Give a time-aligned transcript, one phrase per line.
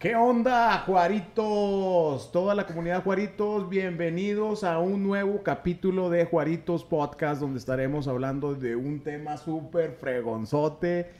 [0.00, 2.32] ¿Qué onda, Juaritos?
[2.32, 8.54] Toda la comunidad Juaritos, bienvenidos a un nuevo capítulo de Juaritos Podcast, donde estaremos hablando
[8.54, 11.10] de un tema súper fregonzote.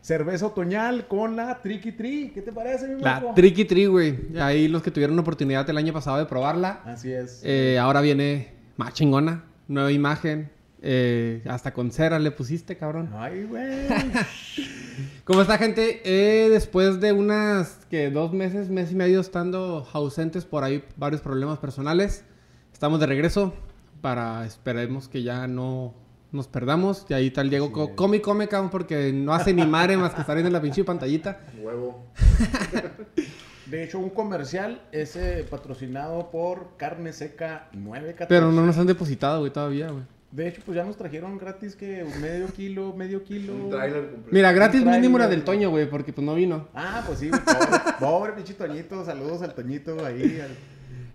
[0.00, 2.30] Cerveza otoñal con la Tricky Tree.
[2.32, 3.34] ¿Qué te parece, mi La Marco?
[3.34, 4.18] Tricky Tree, güey.
[4.38, 6.80] Ahí los que tuvieron la oportunidad el año pasado de probarla.
[6.86, 7.42] Así es.
[7.44, 9.44] Eh, ahora viene más chingona.
[9.68, 10.48] Nueva imagen.
[10.82, 13.10] Eh, hasta con cera le pusiste, cabrón.
[13.14, 13.86] Ay, güey.
[15.24, 16.00] ¿Cómo está, gente?
[16.04, 21.20] Eh, después de unas que dos meses, mes y medio estando ausentes por ahí, varios
[21.20, 22.24] problemas personales,
[22.72, 23.52] estamos de regreso
[24.00, 25.94] para esperemos que ya no
[26.32, 27.04] nos perdamos.
[27.10, 30.14] Y ahí tal Diego, Así co- come come, cabrón, porque no hace ni madre más
[30.14, 31.40] que estar viendo la pinche pantallita.
[31.60, 32.06] Huevo.
[33.66, 38.26] De hecho, un comercial es eh, patrocinado por Carne Seca 914.
[38.28, 40.02] Pero no nos han depositado, güey, todavía, güey.
[40.32, 43.52] De hecho, pues ya nos trajeron gratis que medio kilo, medio kilo.
[43.52, 44.28] Un trailer completo.
[44.30, 45.38] Mira, gratis Un mínimo la trailer.
[45.38, 46.68] del Toño, güey, porque pues no vino.
[46.72, 47.66] Ah, pues sí, pobre,
[47.98, 49.04] pobre pinche Toñito.
[49.04, 50.40] Saludos al Toñito ahí.
[50.40, 50.56] al-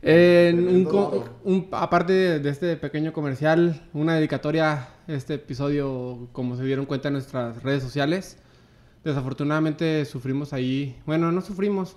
[0.07, 0.53] Eh,
[1.45, 6.85] un aparte de, de este pequeño comercial, una dedicatoria a este episodio, como se dieron
[6.85, 8.37] cuenta en nuestras redes sociales.
[9.05, 11.95] Desafortunadamente sufrimos ahí, bueno, no sufrimos.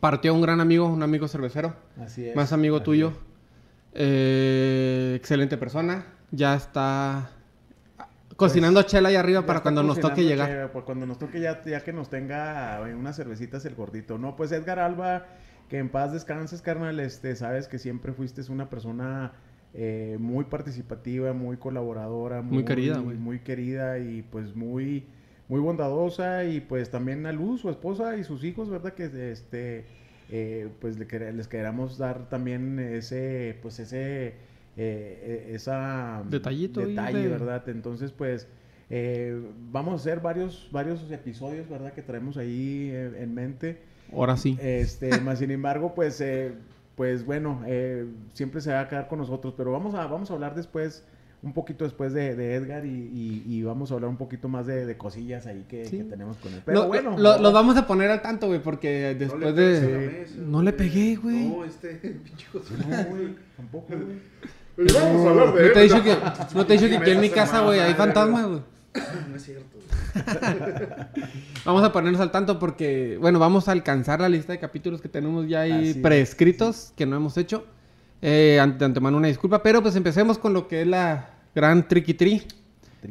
[0.00, 2.34] Partió un gran amigo, un amigo cervecero, Así es.
[2.36, 3.08] más amigo así tuyo.
[3.08, 4.00] es.
[4.02, 6.06] Eh, excelente persona.
[6.30, 7.30] Ya está
[8.36, 10.48] cocinando chela ahí arriba para cuando nos toque llegar.
[10.48, 14.16] che, pues cuando nos toque ya, ya que nos tenga unas cervecitas el gordito.
[14.18, 15.26] No, pues Edgar Alba,
[15.68, 17.00] que en paz descanses, carnal.
[17.00, 19.32] Este, sabes que siempre fuiste una persona
[19.74, 23.16] eh, muy participativa, muy colaboradora, Muy querida, güey.
[23.16, 25.06] muy querida y pues muy,
[25.48, 29.84] muy bondadosa y pues también a Luz, su esposa y sus hijos, verdad que este,
[30.30, 34.34] eh, pues les queremos dar también ese, pues ese
[34.80, 37.68] eh, eh, esa Detallito ahí detalle, de- ¿verdad?
[37.68, 38.48] Entonces, pues
[38.88, 41.92] eh, vamos a hacer varios, varios episodios, ¿verdad?
[41.92, 43.78] Que traemos ahí eh, en mente.
[44.12, 44.58] Ahora sí.
[44.60, 46.52] Este, más sin embargo, pues, eh,
[46.96, 50.34] pues bueno, eh, siempre se va a quedar con nosotros, pero vamos a, vamos a
[50.34, 51.04] hablar después,
[51.42, 54.66] un poquito después de, de Edgar y, y- y vamos a hablar un poquito más
[54.66, 55.98] de, de cosillas ahí que, Sí.
[55.98, 56.60] que tenemos con él.
[56.66, 60.18] Pero Lo- bueno, lo- vamos a poner al tanto, güey, porque después no de...
[60.20, 61.48] mesa, No le pegué, güey.
[61.48, 61.88] No, este
[62.24, 62.46] pinche.
[62.54, 64.18] No, güey, tampoco, güey.
[64.76, 66.18] Pero vamos a hablar de No te he dicho que, él.
[66.54, 68.60] no te he dicho que aquí en mi casa, güey, hay fantasmas, güey.
[69.28, 69.78] No es cierto.
[71.64, 75.08] Vamos a ponernos al tanto porque, bueno, vamos a alcanzar la lista de capítulos que
[75.08, 77.64] tenemos ya ahí Así es, prescritos, que no hemos hecho.
[78.22, 81.86] Eh, ante de antemano una disculpa, pero pues empecemos con lo que es la gran
[81.86, 82.46] Tree, Tricky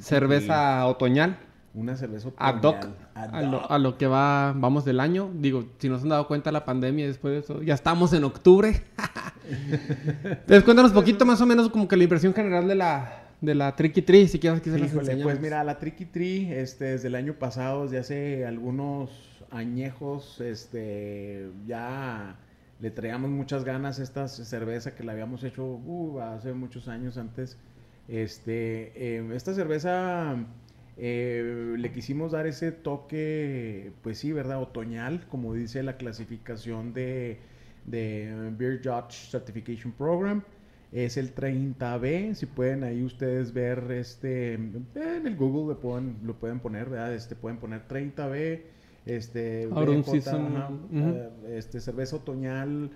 [0.01, 1.37] cerveza otoñal,
[1.73, 3.65] Una cerveza ad hoc, a lo, hoc.
[3.71, 5.29] a lo que va, vamos del año.
[5.35, 8.83] Digo, si nos han dado cuenta la pandemia después de eso, ya estamos en octubre.
[10.23, 13.75] Entonces cuéntanos poquito más o menos como que la impresión general de la, de la
[13.75, 15.31] Tricky Tree, si quieres que se las Híjole, enseñamos.
[15.33, 19.11] pues mira, la Tricky Tree, este, desde el año pasado, desde hace algunos
[19.51, 22.35] añejos, este, ya
[22.79, 27.17] le traíamos muchas ganas a esta cerveza que la habíamos hecho uh, hace muchos años
[27.17, 27.57] antes.
[28.07, 30.35] Este, eh, esta cerveza
[31.01, 34.61] eh, le quisimos dar ese toque, pues sí, ¿verdad?
[34.61, 37.37] Otoñal, como dice la clasificación de,
[37.85, 40.43] de Beer Judge Certification Program.
[40.91, 44.87] Es el 30B, si pueden ahí ustedes ver este en
[45.23, 47.13] el Google lo pueden, lo pueden poner, ¿verdad?
[47.13, 48.61] Este pueden poner 30B,
[49.05, 52.89] este BJ, season, eh, este cerveza otoñal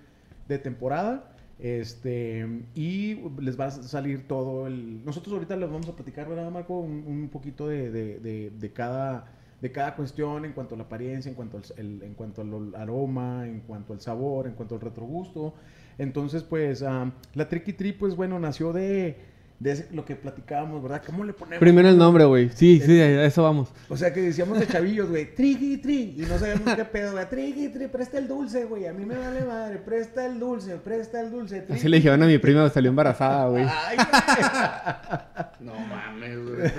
[0.47, 1.32] de temporada.
[1.59, 5.03] Este, y les va a salir todo el.
[5.06, 6.80] Nosotros ahorita les vamos a platicar, ¿verdad, Marco?
[6.80, 9.25] Un, poquito de, de- de- cada,
[9.62, 12.75] de cada cuestión en cuanto a la apariencia, en cuanto al, el- en cuanto al
[12.75, 15.53] aroma, en cuanto al sabor, en cuanto al retrogusto.
[15.97, 19.18] Entonces, pues, ah, la Tricky Tree, pues bueno, nació de,
[19.63, 21.01] de ese- lo que platicábamos, ¿verdad?
[21.06, 21.59] ¿Cómo le ponemos?
[21.59, 22.50] Primero el nombre, güey.
[22.53, 23.69] Sí, sí, a eso vamos.
[23.90, 27.29] O sea, que decíamos de chavillos, güey, triqui, tri, y no sabíamos qué pedo, güey,
[27.29, 31.21] triqui, tri, presta el dulce, güey, a mí me vale madre, presta el dulce, presta
[31.21, 31.80] el dulce, triqui.
[31.80, 33.63] Así le dijeron a mi prima, salió embarazada, güey.
[33.63, 35.19] Ay, güey.
[35.62, 36.71] No mames, güey.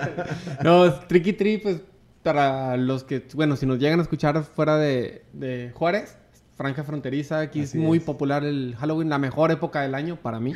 [0.64, 1.80] No, Tricky Tree, pues,
[2.22, 6.16] para los que, bueno, si nos llegan a escuchar fuera de, de Juárez,
[6.56, 8.04] franja fronteriza, aquí Así es muy es.
[8.04, 10.54] popular el Halloween, la mejor época del año para mí.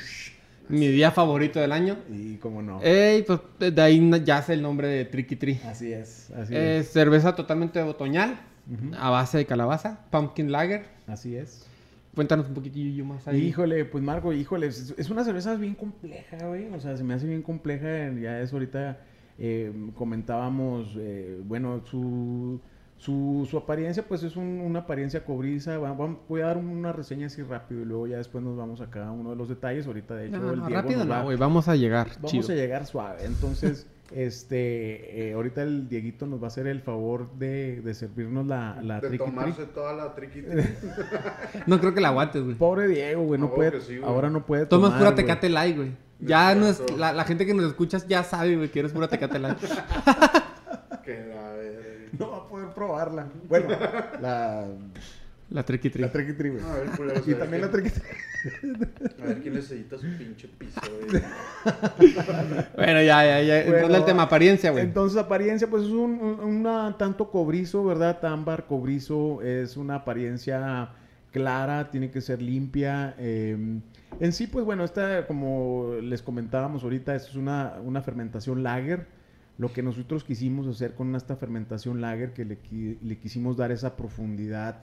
[0.68, 1.96] Mi día favorito del año.
[2.10, 2.80] Y cómo no.
[2.82, 5.60] Ey, pues, de ahí yace el nombre de Tricky Tree.
[5.66, 6.92] Así es, así Es es.
[6.92, 8.40] cerveza totalmente otoñal,
[8.98, 10.86] a base de calabaza, pumpkin lager.
[11.06, 11.66] Así es.
[12.14, 13.42] Cuéntanos un poquitillo más ahí.
[13.42, 16.68] Híjole, pues Marco, híjole, es, es una cerveza bien compleja, güey.
[16.72, 18.12] O sea, se me hace bien compleja.
[18.12, 18.98] Ya es ahorita
[19.38, 22.60] eh, comentábamos, eh, bueno, su,
[23.04, 25.76] Su, su apariencia, pues es un- una apariencia cobriza.
[25.78, 28.80] Va- va- voy a dar una reseña así rápido y luego ya después nos vamos
[28.80, 29.86] a cada uno de los detalles.
[29.86, 31.36] Ahorita, de hecho, No, el no, Diego rápido nos va- no, güey.
[31.36, 32.08] Vamos a llegar.
[32.16, 32.50] Vamos chido.
[32.50, 33.18] a llegar suave.
[33.26, 38.46] Entonces, este, eh, ahorita el Dieguito nos va a hacer el favor de, de servirnos
[38.46, 39.32] la, la de triqui tri.
[39.34, 40.42] tomarse toda la triqui
[41.66, 42.54] No creo que la aguantes, güey.
[42.56, 45.14] Pobre Diego, güey, no No, puede, sí, ahora no puede Tomas tomar, pura.
[45.14, 45.92] Tecate Light, güey.
[46.20, 49.38] Ya no es, la gente que nos escuchas ya sabe, güey, que eres pura Tecate
[49.38, 49.58] Light.
[51.04, 52.08] Que la verga.
[52.18, 53.26] No va a poder probarla.
[53.48, 53.68] Bueno,
[54.20, 54.66] la,
[55.50, 56.02] La triqui tri.
[56.02, 56.62] la triqui tri, güey.
[56.64, 58.08] A ver, Y también la quién- triqui tri.
[59.22, 61.22] A ver quién les edita su pinche piso, güey.
[62.76, 63.58] Bueno, ya, ya, ya.
[63.60, 64.84] Entrando Bueno, al tema apariencia, güey.
[64.84, 68.22] Entonces, apariencia, pues es un, un- una tanto cobrizo, ¿verdad?
[68.24, 70.88] Ámbar, cobrizo, es una apariencia
[71.32, 73.14] clara, tiene que ser limpia.
[73.18, 73.56] eh,
[74.20, 79.06] en sí, pues bueno, esta, como les comentábamos ahorita, esto es una, una fermentación lager.
[79.56, 82.58] Lo que nosotros quisimos hacer con esta fermentación lager, que le,
[83.02, 84.78] le quisimos dar esa profundidad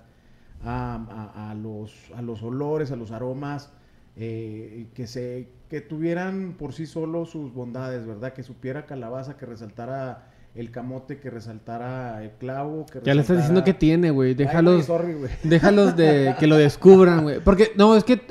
[0.63, 0.95] a,
[1.35, 3.71] a- a los, a los olores, a los aromas,
[4.15, 8.33] eh, que, se, que tuvieran por sí solo sus bondades, ¿verdad?
[8.33, 12.85] Que supiera calabaza, que resaltara el camote, que resaltara el clavo.
[12.85, 14.29] Que Ya le estás diciendo que tiene, güey.
[14.29, 15.31] Ay, Déjalos, sorry, güey.
[15.43, 17.39] déjalos de que lo descubran, güey.
[17.43, 18.21] Porque, no, es que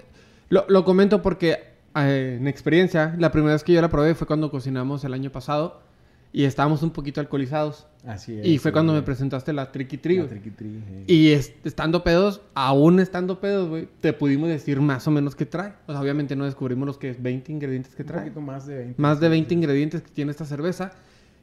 [0.50, 1.58] lo, lo comento porque
[1.96, 5.30] eh, en experiencia, la primera vez que yo la probé fue cuando cocinamos el año
[5.30, 5.82] pasado
[6.32, 7.86] y estábamos un poquito alcoholizados.
[8.06, 8.46] Así es.
[8.46, 10.28] Y fue sí, cuando me presentaste la Tricky La Tri, güey.
[10.28, 11.04] triqui tri, eh.
[11.06, 15.44] Y es- estando pedos, aún estando pedos, güey, te pudimos decir más o menos qué
[15.44, 15.72] trae.
[15.86, 18.20] O sea, obviamente no descubrimos los que 20 ingredientes que Un trae.
[18.22, 19.02] poquito más de 20.
[19.02, 20.92] Más de 20 ingredientes que tiene esta cerveza.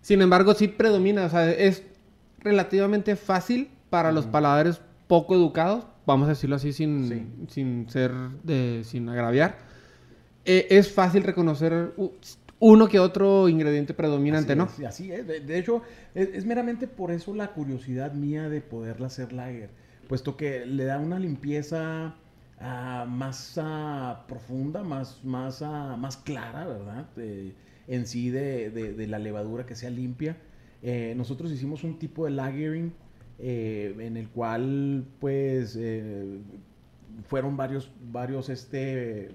[0.01, 1.83] Sin embargo, sí predomina, o sea, es
[2.39, 4.31] relativamente fácil para los Ujú.
[4.31, 7.25] paladares poco educados, vamos a decirlo así sin, Sí.
[7.49, 8.11] sin ser,
[8.43, 9.57] de, sin agraviar.
[10.45, 11.93] Eh, es fácil reconocer
[12.59, 14.65] uno que otro ingrediente predominante, así ¿no?
[14.65, 15.27] Es, así es.
[15.27, 15.81] De, de hecho,
[16.15, 19.69] es, es meramente por eso la curiosidad mía de poderla hacer lager.
[20.07, 22.15] Puesto que le da una limpieza
[22.59, 27.05] ah, más ah, profunda, más, más, ah, más clara, ¿verdad?
[27.17, 27.53] Eh,
[27.87, 30.37] en sí de, de- de la levadura que sea limpia.
[30.81, 32.93] Eh, nosotros hicimos un tipo de lagering
[33.39, 36.39] eh, en el cual, pues, eh,
[37.27, 39.29] fueron varios, varios, este,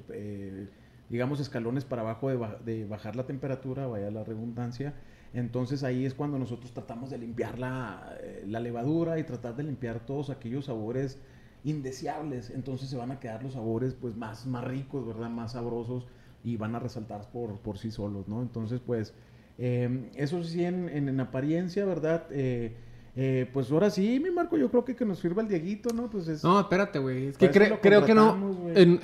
[1.12, 4.96] digamos, escalones para abajo de, ba- de bajar la temperatura, vaya la redundancia.
[5.34, 9.64] Entonces ahí es cuando nosotros tratamos de limpiar la, eh, la levadura y tratar de
[9.64, 11.20] limpiar todos aquellos sabores
[11.64, 12.50] indeseables.
[12.50, 15.30] Entonces se van a quedar los sabores pues más, más ricos, ¿verdad?
[15.30, 16.06] Más sabrosos
[16.44, 18.42] y van a resaltar por, por sí solos, ¿no?
[18.42, 19.14] Entonces pues
[19.58, 22.26] eh, eso sí en, en, en apariencia, ¿verdad?
[22.30, 22.76] Eh,
[23.14, 26.08] eh, pues ahora sí, mi Marco, yo creo que que nos sirva el Dieguito, ¿no?
[26.08, 26.42] Pues es...
[26.42, 27.26] No, espérate, güey.
[27.28, 28.56] Es que cre- creo que no.
[28.74, 29.00] en-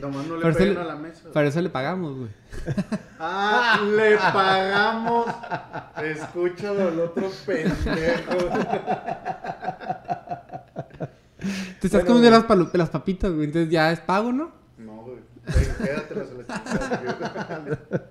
[0.00, 1.30] Nomás no le peguen a la mesa.
[1.32, 2.28] para eso le pagamos, güey.
[3.18, 5.26] Ah, le pagamos.
[6.04, 8.36] Escúchalo el otro pendejo.
[11.80, 13.46] Te estás Bueno, comiendo las, las papitas, güey.
[13.46, 14.50] Entonces ya es pago, ¿no?
[14.78, 15.18] No, güey.
[15.82, 18.10] Quédatelas a la chingada.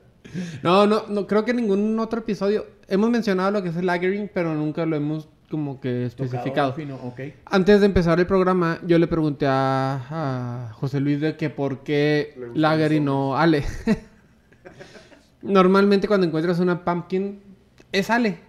[0.63, 3.85] No, no, no, creo que en ningún otro episodio hemos mencionado lo que es el
[3.85, 6.73] lagering, pero nunca lo hemos como que especificado.
[6.73, 6.99] fino.
[7.45, 11.83] Antes de empezar el programa, yo le pregunté a, a José Luis de que por
[11.83, 13.63] qué lager y no ale.
[15.41, 17.39] Normalmente cuando encuentras una pumpkin,
[17.91, 18.39] es ale.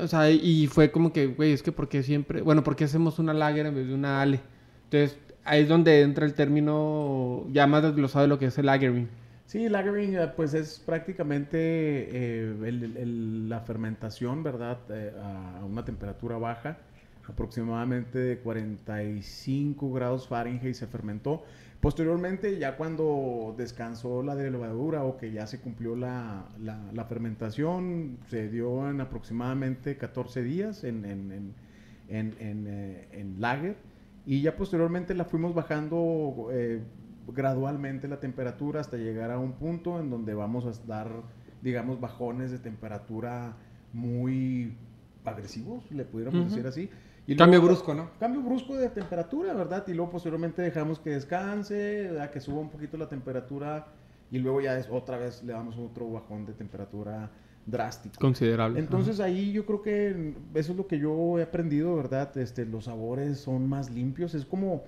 [0.00, 3.18] O sea, y fue como que, güey, es que porque siempre, bueno, ¿por qué hacemos
[3.18, 4.40] una lager en vez de una ale?
[4.84, 8.66] Entonces, ahí es donde entra el término ya más desglosado de lo que es el
[8.66, 9.08] lagering.
[9.50, 12.54] Sí, lagering pues es prácticamente eh,
[13.48, 14.78] la fermentación, ¿verdad?
[14.90, 16.78] Eh, a una temperatura baja,
[17.26, 21.42] aproximadamente de 45 grados Fahrenheit se fermentó.
[21.80, 28.18] Posteriormente, ya cuando descansó la de levadura o que ya se cumplió la, la- fermentación,
[28.28, 31.54] se dio en aproximadamente 14 días en, en,
[32.08, 33.74] en, eh, en lager.
[34.26, 36.50] Y ya posteriormente la fuimos bajando
[37.28, 41.08] gradualmente la temperatura hasta llegar a un punto en donde vamos a dar,
[41.62, 43.54] digamos, bajones de temperatura
[43.92, 44.74] muy
[45.24, 46.48] agresivos, le pudiéramos Ujú.
[46.50, 46.90] decir así.
[47.26, 48.10] Y Cambio luego- brusco, ¿no?
[48.18, 49.84] Cambio brusco de temperatura, ¿verdad?
[49.86, 52.30] Y luego posteriormente dejamos que descanse, ¿verdad?
[52.30, 53.86] que suba un poquito la temperatura
[54.30, 57.30] y luego ya es, otra vez le damos otro bajón de temperatura
[57.66, 58.16] drástico.
[58.18, 58.80] Considerable.
[58.80, 62.36] Entonces ahí yo creo que eso es lo que yo he aprendido, ¿verdad?
[62.38, 64.34] Este, los sabores son más limpios.
[64.34, 64.82] Es como,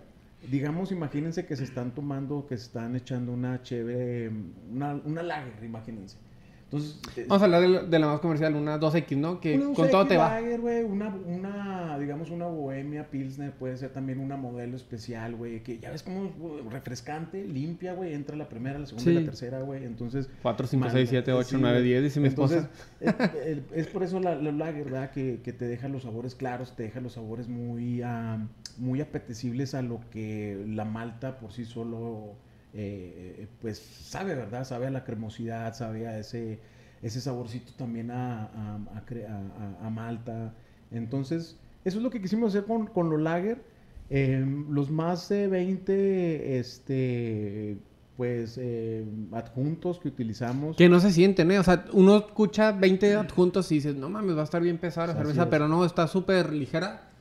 [0.50, 4.30] digamos, imagínense que se están tomando, que se están echando una chévere,
[4.72, 6.16] una, una lager, imagínense.
[6.64, 9.40] Entonces, eh, Vamos a hablar de la, de la más comercial, una 2X, ¿no?
[9.40, 10.40] Que una con todo te va.
[10.40, 15.62] Lager, güey, una, una, digamos, una bohemia pilsner, puede ser también una modelo especial, güey,
[15.62, 19.24] que ya ves como güey, refrescante, limpia, güey, entra la primera, la segunda y la
[19.26, 20.30] tercera, güey, entonces...
[20.40, 21.88] 4, 5, mal- 6, 7, 8, sí, 9, güey.
[21.90, 22.70] 10, dice mi esposa.
[23.02, 25.10] Entonces, es por eso la, la lager, ¿verdad?
[25.10, 28.46] Que, que te deja los sabores claros, te deja los sabores muy, ah,
[28.82, 32.34] muy apetecibles a lo que la malta por sí solo,
[32.74, 34.64] eh, eh, pues, sabe, ¿verdad?
[34.64, 36.58] Sabe a la cremosidad, sabe a ese,
[37.00, 40.52] ese saborcito también a, a, a malta.
[40.90, 43.62] Entonces, eso es lo que quisimos hacer con, con los lager.
[44.10, 47.78] Eh, los más de 20, este,
[48.16, 50.76] pues, eh, adjuntos que utilizamos.
[50.76, 51.60] Que no se sienten, ¿eh?
[51.60, 55.08] O sea, uno escucha 20 adjuntos y dices, no mames, va a estar bien pesada
[55.08, 57.11] la cerveza, pero no, está súper ligera.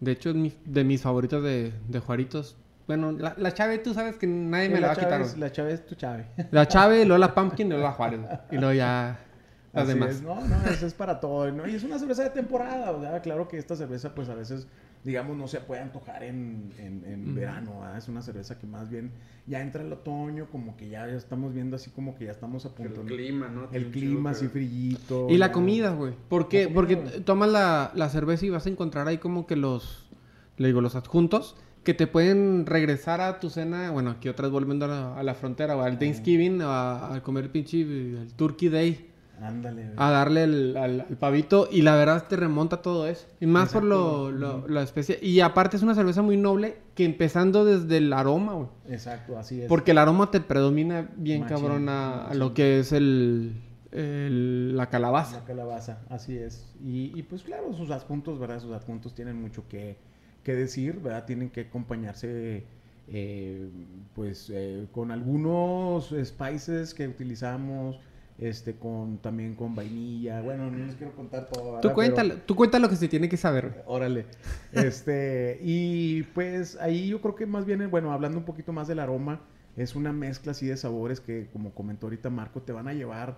[0.00, 2.56] De hecho, es mi- de mis favoritos de, de Juaritos.
[2.86, 5.20] Bueno, la, la Chave, tú sabes que nadie me la va a quitar.
[5.22, 5.36] Chávez-.
[5.38, 6.26] La Chávez es tu Chave.
[6.52, 8.20] La Chave, luego la Pumpkin y luego la Juárez.
[8.50, 9.18] Y luego ya
[9.72, 10.10] las Así demás.
[10.16, 10.22] es.
[10.22, 11.50] No, no, eso es para todo.
[11.50, 11.66] ¿no?
[11.66, 13.20] Y es una cerveza de temporada.
[13.22, 14.68] Claro que esta cerveza, pues a veces,
[15.06, 17.78] digamos, no se puede antojar en, en, verano.
[17.80, 17.96] ¿verdad?
[17.96, 19.12] Es una cerveza que más bien
[19.46, 22.66] ya entra el otoño, como que ya, ya estamos viendo así como que ya estamos
[22.66, 23.02] a punto.
[23.02, 23.68] El clima, ¿no?
[23.70, 25.28] El clima así frillito.
[25.30, 26.12] Y la comida, güey.
[26.28, 26.64] ¿Por qué?
[26.64, 30.08] Comida, Porque tomas la, la cerveza y vas a encontrar ahí como que los,
[30.56, 33.92] le digo, los adjuntos que te pueden regresar a tu cena.
[33.92, 37.44] Bueno, aquí otras volviendo a la, a la frontera o al Thanksgiving a, a comer
[37.44, 39.06] el pinche el Turkey Day.
[39.40, 39.90] Ándale.
[39.96, 43.26] A darle el, al, al pavito y la verdad te remonta todo eso.
[43.38, 45.18] Y más por lo, lo- la especie.
[45.20, 48.68] Y aparte es una cerveza muy noble que empezando desde el aroma, güey.
[48.88, 49.68] Exacto, así es.
[49.68, 52.38] Porque el aroma te predomina bien Machín, cabrón a, a machín.
[52.38, 53.60] lo que es el,
[53.92, 55.40] el- la calabaza.
[55.40, 56.66] La calabaza, así es.
[56.82, 58.60] Y, y, pues claro, sus adjuntos, ¿verdad?
[58.60, 59.96] Sus adjuntos tienen mucho que,
[60.44, 61.24] que decir, ¿verdad?
[61.26, 62.64] Tienen que acompañarse
[63.08, 63.68] eh,
[64.14, 68.00] pues eh, con algunos spices que utilizamos,
[68.38, 70.40] este, con también con vainilla.
[70.42, 71.64] Bueno, no les quiero contar todo.
[71.64, 71.80] ¿verdad?
[71.80, 73.82] Tú Pero- cuéntalo, tú cuenta lo que se tiene que saber.
[73.86, 74.26] Órale.
[74.72, 78.98] Este, y pues ahí yo creo que más bien, bueno, hablando un poquito más del
[78.98, 79.40] aroma,
[79.76, 83.36] es una mezcla así de sabores que, como comentó ahorita Marco, te van a llevar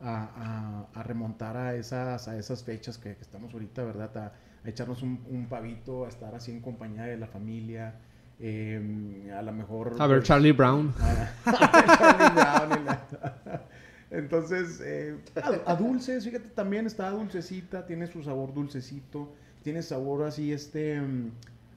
[0.00, 4.16] a, a- a remontar a esas, a esas fechas que, que estamos ahorita, ¿verdad?
[4.16, 4.32] A,
[4.64, 7.94] a echarnos un, un pavito, a estar así en compañía de la familia.
[8.40, 9.94] eh, a lo mejor.
[9.98, 10.92] A ver, pues, Charlie Brown.
[10.98, 13.62] a- Charlie Brown y la-
[14.10, 20.24] Entonces, eh, a, a dulces, fíjate, también está dulcecita, tiene su sabor dulcecito, tiene sabor
[20.24, 21.30] así, este, mm,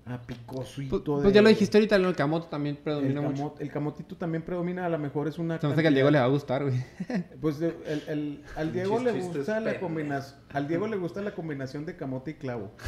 [0.06, 1.04] a picosito.
[1.04, 3.44] Pues, de- pues ya lo dijiste ahorita, el camote también El, predomina mucho.
[3.56, 5.60] camot- el camotito también predomina, a lo mejor es una.
[5.62, 6.84] Se me hace que al Diego le va a gustar, güey.
[7.40, 7.76] Pues el,
[8.08, 10.40] el- al Diego le gusta la combinación.
[10.52, 12.72] Al Diego le gusta la combinación de camote y clavo.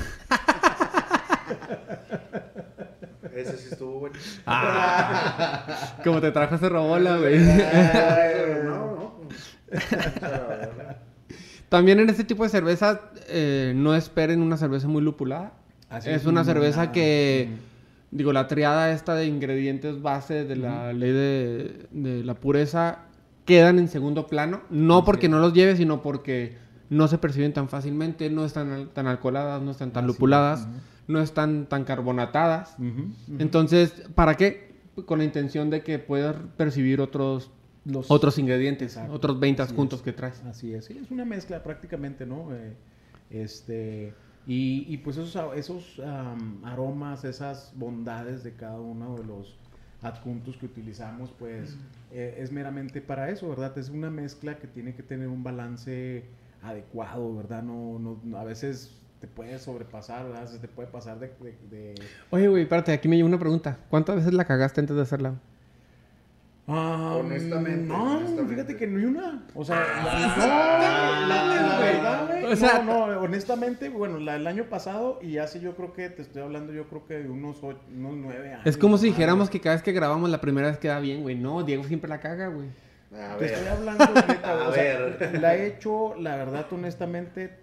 [3.33, 4.15] Ese sí estuvo bueno.
[6.03, 7.37] Como te trajo ese robola, güey.
[8.63, 9.14] No, no.
[11.69, 15.53] También en este tipo de cervezas, eh, no esperen una cerveza muy lupulada.
[15.89, 16.91] Así es una no, cerveza nada.
[16.91, 17.59] que, Ujú.
[18.11, 22.99] digo, la triada esta de ingredientes base de la ley de, de la pureza
[23.45, 24.61] quedan en segundo plano.
[24.69, 25.31] No Así porque es.
[25.31, 26.57] no los lleve, sino porque
[26.89, 30.67] no se perciben tan fácilmente, no están tan alcoholadas, no están tan Así es, lupuladas,
[31.07, 32.75] no están tan carbonatadas.
[33.39, 34.75] Entonces, ¿para qué?
[35.05, 37.51] Con la intención de que puedas percibir otros,
[37.85, 40.03] Los- otros ingredientes, Exacto, otros 20 así adjuntos es.
[40.05, 40.43] que traes.
[40.45, 42.53] Así es, sí, es una mezcla prácticamente, ¿no?
[42.53, 42.73] Eh,
[43.29, 44.13] este,
[44.47, 49.55] y, y pues esos, esos am, aromas, esas bondades de cada uno de los
[50.01, 51.77] adjuntos que utilizamos, pues
[52.11, 53.75] eh, es meramente para eso, ¿verdad?
[53.77, 56.23] Es una mezcla que tiene que tener un balance
[56.61, 57.63] adecuado, ¿verdad?
[57.63, 60.47] No, no, no- a veces te puede sobrepasar, ¿verdad?
[60.47, 61.27] Se te puede pasar de...
[61.39, 61.95] de- de-
[62.29, 63.79] Oye, güey, espérate, aquí me llegó una pregunta.
[63.89, 65.35] ¿Cuántas veces la cagaste antes de hacerla?
[66.67, 68.53] Ah, Honestamente, No, honestamente.
[68.53, 69.45] fíjate que ni una.
[69.53, 69.75] O sea,
[70.35, 72.45] no, la, la verdad, güey.
[72.53, 76.09] O sea, no, no, honestamente, bueno, la del año pasado y hace yo creo que
[76.09, 78.65] te estoy hablando, yo creo que de unos, ocho, unos nueve años.
[78.65, 81.21] Es como si Ah, dijéramos que cada vez que grabamos la primera vez queda bien,
[81.21, 81.35] güey.
[81.35, 82.67] No, Diego siempre la caga, güey.
[83.13, 83.53] A Te ver.
[83.53, 85.39] estoy hablando, neta, A o sea, ver.
[85.39, 87.59] la he hecho, la verdad, honestamente,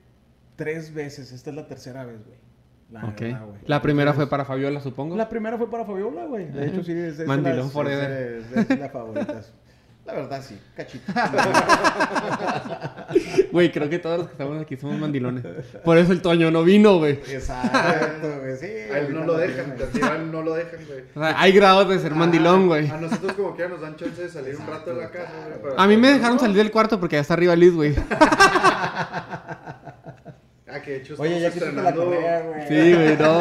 [0.54, 1.32] tres veces.
[1.32, 2.38] Esta es la tercera vez, güey.
[2.92, 3.20] La Ok.
[3.20, 3.58] verdad, güey.
[3.66, 5.16] La primera fue para Fabiola, supongo.
[5.16, 6.46] La primera fue para Fabiola, güey.
[6.50, 8.10] De hecho, sí, es, es Mandilón las- forever.
[8.10, 9.52] es es de las favoritas.
[10.04, 11.12] La verdad, sí, cachito.
[13.52, 15.44] Güey, creo que todos los que estamos aquí somos mandilones.
[15.84, 17.12] Por eso el Toño no vino, güey.
[17.28, 18.66] Exacto, güey, sí.
[18.92, 21.04] A él no lo dejan, tiran, no lo dejan, güey.
[21.14, 22.90] O sea, hay grados de ser mandilón, güey.
[22.90, 25.30] A nosotros como que ya nos dan chance de salir un rato de la casa,
[25.60, 25.74] güey.
[25.76, 27.94] A mí me dejaron salir del cuarto porque ya está arriba Liz, güey.
[30.82, 31.48] ¿A que de hecho Oye, estamos ya la
[31.90, 32.04] estrenando.
[32.04, 32.68] correa, güey.
[32.68, 33.40] Sí, güey, no.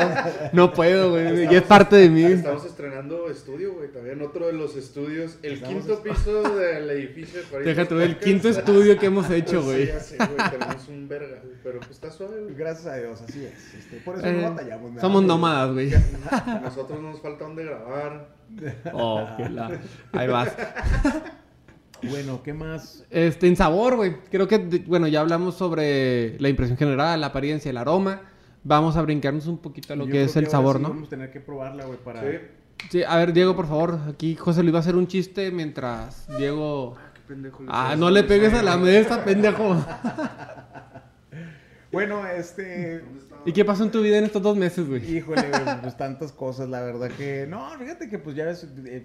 [0.53, 1.43] No puedo, güey.
[1.49, 2.23] Ya es parte de mí.
[2.23, 3.89] Estamos estrenando estudio, güey.
[3.91, 5.37] También otro de los estudios.
[5.41, 9.29] El Estamos quinto piso del edificio de Juaritos Déjate ver el quinto estudio que hemos
[9.31, 9.87] hecho, Sí, güey.
[9.87, 10.49] ya sé, güey.
[10.51, 12.55] Tenemos un verga, güey, Pero pues está suave, güey.
[12.55, 13.73] Gracias a Dios, así es.
[13.73, 14.89] este, por eso Eh, no batallamos.
[14.91, 15.01] nada.
[15.01, 15.91] Somos nómadas, güey.
[15.93, 18.27] A nosotros nos falta donde grabar.
[18.93, 19.71] Oh, que la-
[20.13, 20.51] Ahí vas.
[22.09, 23.05] Bueno, ¿qué más?
[23.09, 24.15] Este, en sabor, güey.
[24.31, 28.21] Creo que, de- bueno, ya hablamos sobre la impresión general, la apariencia, el aroma.
[28.63, 30.89] Vamos a brincarnos un poquito a lo Yo que creo es el sabor, sí ¿no?
[30.89, 32.21] Vamos a tener que probarla, güey, para...
[32.21, 32.37] Sí.
[32.89, 33.99] Sí, a ver, Diego, por favor.
[34.09, 36.95] Aquí José le iba a hacer un chiste mientras Diego...
[36.97, 37.63] Ah, qué pendejo.
[37.67, 39.75] Ah, no le pegues a la mesa, pendejo.
[41.91, 43.03] Bueno, este...
[43.45, 45.17] ¿Y qué pasó en tu vida en estos dos meses, güey?
[45.17, 47.45] Híjole, güey, pues tantas cosas, la verdad que...
[47.49, 49.03] No, fíjate que pues ya ves, eh,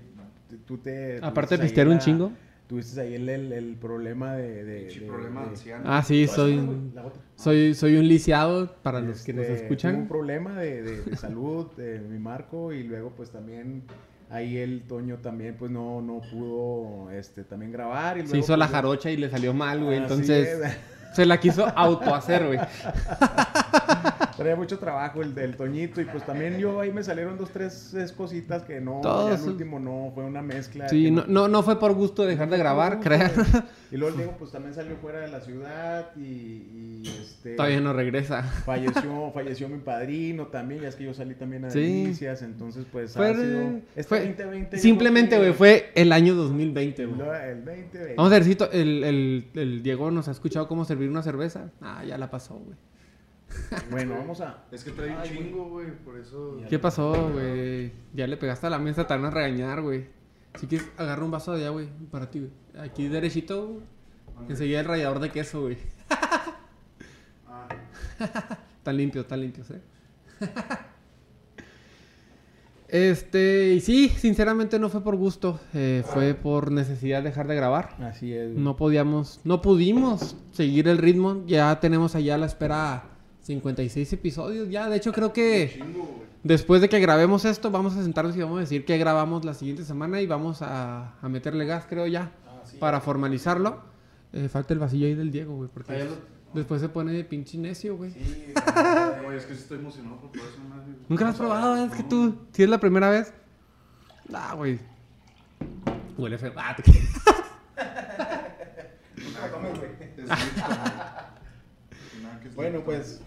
[0.66, 1.18] tú te...
[1.20, 2.32] Aparte de tuviste ahí pistear un chingo.
[2.68, 4.64] Tuviste ahí el, el, el problema de...
[4.64, 5.84] de, de- problema de- anciano.
[5.86, 6.56] Ah, sí, soy...
[6.94, 7.22] La otra.
[7.36, 10.08] Soy, soy un lisiado para los que nos Este, tuve un escuchan.
[10.08, 13.82] problema de, de- de salud de mi Marco y luego pues también
[14.30, 18.56] ahí el Toño también pues no, no pudo este también grabar y Se luego, hizo
[18.56, 19.98] la pues, yo- jarocha y le salió mal, güey.
[19.98, 20.76] Entonces, es.
[21.14, 22.58] se la quiso autohacer, güey.
[24.36, 27.94] traía mucho trabajo el del Toñito y pues también yo ahí me salieron dos tres
[27.94, 31.48] es, cositas que no Todo ya el último no fue una mezcla Sí, no, no,
[31.48, 33.30] no fue por gusto de dejar de grabar, crean.
[33.90, 37.80] y luego el Diego pues también salió fuera de la ciudad y, y, este Todavía
[37.80, 38.42] no regresa.
[38.42, 41.80] falleció falleció mi padrino también ya es que yo salí también a Sí.
[41.80, 43.60] delicias entonces pues Fue, ha sido
[43.94, 47.20] este fue- 2020 yo simplemente, güey, fue el año 2020, güey.
[47.20, 48.14] El 2020.
[48.16, 51.70] Vamos a ver si el, el, el Diego nos ha escuchado cómo servir una cerveza.
[51.80, 52.76] Ah, ya la pasó, güey.
[53.90, 54.64] Bueno, vamos a.
[54.70, 55.90] Es que trae un chingo, güey.
[56.04, 56.58] Por eso.
[56.68, 57.92] ¿Qué pasó, güey?
[58.14, 60.06] Ya le pegaste a la mesa, te van a regañar, güey.
[60.56, 62.52] Si quieres, agarra un vaso de allá, güey, para ti, güey.
[62.86, 63.96] Aquí derechito, güey.
[64.48, 65.78] Enseguida el rallador de queso, güey.
[67.48, 67.68] Ah,
[68.78, 69.80] Están limpios, están limpios, eh.
[72.88, 77.56] Este, y sí, sinceramente no fue por gusto, eh, fue por necesidad de dejar de
[77.56, 77.96] grabar.
[78.00, 78.52] Así es.
[78.52, 81.42] No podíamos, no pudimos seguir el ritmo.
[81.46, 83.15] Ya tenemos allá a la espera
[83.46, 84.68] 56 episodios.
[84.68, 86.26] Ya, de hecho, creo que chingo, güey.
[86.42, 89.54] después de que grabemos esto, vamos a sentarnos y vamos a decir que grabamos la
[89.54, 92.76] siguiente semana y vamos a, a meterle gas, creo ya, Ah, sí.
[92.78, 93.80] para formalizarlo.
[94.32, 96.16] Eh, falta el vasillo ahí del Diego, güey, porque Ah, lo-
[96.54, 98.10] después se pone de pinche necio, güey.
[98.10, 98.52] Sí,
[99.24, 100.42] güey, es que sí estoy emocionado por güey.
[101.08, 101.86] Nunca lo has probado, ver.
[101.88, 102.08] es que No.
[102.08, 103.32] tú, si es la primera vez.
[104.34, 104.78] Ah, güey.
[106.18, 106.52] Huele feo.
[106.56, 106.82] Ah, te-
[112.54, 113.20] Bueno, pues.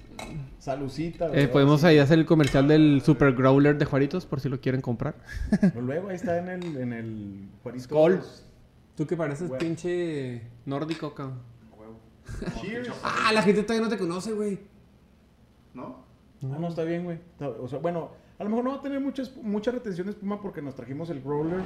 [0.59, 1.29] Salucita.
[1.33, 4.81] Eh, podemos ahí hacer el comercial del Super Growler de Juaritos, por si lo quieren
[4.81, 5.15] comprar.
[5.79, 6.77] Luego ahí está en el.
[6.77, 7.85] En el Juaritos.
[7.85, 8.21] Skol.
[8.97, 11.39] Tú que pareces pinche nórdico, cabrón.
[12.61, 12.89] Cheers.
[13.03, 14.59] Ah, la gente todavía no te conoce, güey.
[15.73, 16.05] ¿No?
[16.41, 17.17] No, no está bien, güey.
[17.39, 20.11] O sea, bueno, a lo mejor no va a tener mucha, esp- mucha retención de
[20.13, 21.59] espuma porque nos trajimos el roller.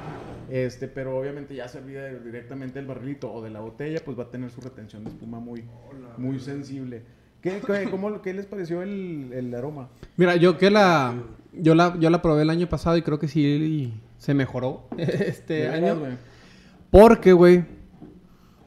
[0.50, 4.30] Este, pero obviamente ya servida directamente del barrilito o de la botella, pues va a
[4.30, 5.60] tener su retención de espuma muy,
[5.90, 6.14] Hola.
[6.18, 7.02] muy sensible.
[7.40, 9.88] ¿Qué, qué, cómo, ¿Qué les pareció el, el aroma?
[10.16, 11.14] Mira, yo que la
[11.52, 15.54] yo la yo la probé el año pasado y creo que sí se mejoró este
[15.54, 16.00] ¿De veras, año.
[16.00, 16.12] güey?
[16.90, 17.64] Porque, güey.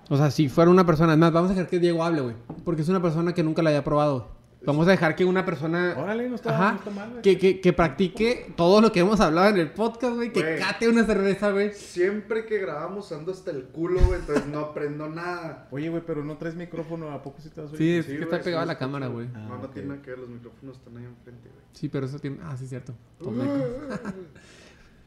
[0.09, 1.13] O sea, si fuera una persona.
[1.13, 2.35] Es más, vamos a dejar que Diego hable, güey.
[2.63, 4.36] Porque es una persona que nunca la haya probado.
[4.65, 5.95] Vamos a dejar que una persona.
[5.97, 6.71] Órale, no está, Ajá.
[6.73, 7.21] no está mal, güey.
[7.21, 10.33] Que, que, que practique todo lo que hemos hablado en el podcast, güey.
[10.33, 10.59] Que Güey.
[10.59, 11.71] cate una cerveza, güey.
[11.73, 15.67] Siempre que grabamos ando hasta el culo, güey, entonces no aprendo nada.
[15.71, 17.77] Oye, güey, pero no traes micrófono, ¿a poco sí te vas a oír?
[17.77, 19.27] Sí, es Sí, que güey, está pegada a la cámara, güey.
[19.35, 21.61] Ah, no, no tiene nada que ver, los micrófonos están ahí enfrente, güey.
[21.73, 22.39] Sí, pero eso tiene.
[22.43, 22.93] Ah, sí, cierto.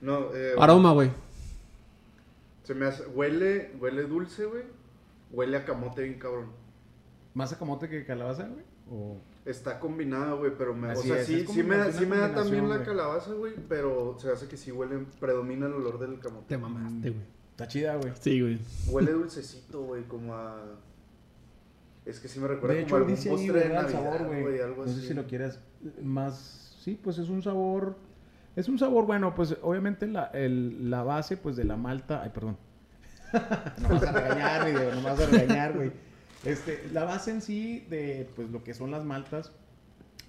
[0.00, 1.10] No, eh, Aroma, güey.
[2.62, 4.62] Se me hace, huele, huele dulce, güey.
[5.30, 6.46] Huele a camote bien cabrón.
[7.34, 8.64] ¿Más a camote que calabaza, güey?
[8.90, 9.20] O...
[9.44, 12.05] Está combinada, güey, pero me, o Así sea, es, sí, es sí me, da, sí
[12.05, 15.98] me da también la calabaza, güey, pero se hace que sí huele, predomina el olor
[15.98, 16.44] del camote.
[16.48, 17.22] Te mamaste, güey.
[17.53, 18.12] Está chida, güey.
[18.20, 18.59] Sí, güey.
[18.88, 20.61] Huele dulcecito, güey, como a...
[22.05, 23.87] Es que sí me recuerda De como hecho, a algún dice ahí, postre de ¿verdad?
[23.88, 24.42] El Navidad, sabor, güey.
[24.42, 25.09] güey, algo No sé así.
[25.09, 25.61] si lo quieras
[26.03, 26.76] más...
[26.83, 27.96] Sí, pues es un sabor...
[28.57, 32.22] Es un sabor, bueno, pues obviamente la, el- la base, pues de la malta...
[32.22, 32.57] Ay, perdón.
[33.81, 35.92] no vas a regañar, güey, no vas a regañar, güey.
[36.44, 39.53] Este, la base en sí de, pues lo que son las maltas,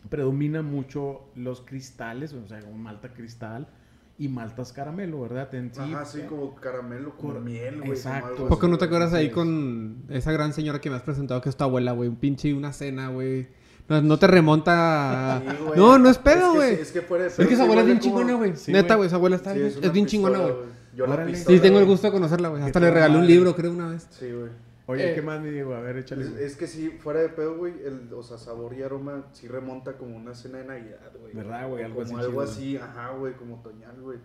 [0.10, 3.68] predomina mucho los cristales, o sea, un malta cristal
[4.18, 5.54] y maltas caramelo, ¿verdad?
[5.56, 7.92] En sí, Ajá, sí, como caramelo con Cor- miel, güey.
[7.92, 8.48] Exacto.
[8.48, 9.32] ¿Poco no te acuerdas ahí es.
[9.34, 12.10] con esa gran señora que me has presentado que es tu abuela, güey?
[12.10, 13.48] Un pinche una cena, güey.
[13.88, 15.38] No, no te remonta.
[15.38, 16.76] a- Sí, no, no es pedo, que güey.
[16.76, 18.56] sí, Es que fuera de Es que sí abuela es bien como- chingona, güey.
[18.58, 19.10] Sí, Neta, güey.
[19.10, 20.54] su abuela está Sí, bien- es es, bien chingona, güey.
[20.96, 22.64] Yo la pistola, Sí, tengo el gusto de conocerla, güey.
[22.64, 24.08] Hasta le regalé un libro, creo, una vez.
[24.12, 24.50] Sí, güey.
[24.88, 25.74] Oye, Eh, ¿qué más me digo?
[25.76, 26.24] A ver, échale.
[26.24, 29.48] Es, es que sí, fuera de pedo, güey, el, o sea, sabor y aroma sí
[29.48, 31.34] remonta como una cena de Navidad, güey.
[31.34, 31.84] ¿Verdad, güey?
[31.84, 32.52] Algo como así algo chido.
[32.52, 34.18] así, ajá, güey, como otoñal, güey.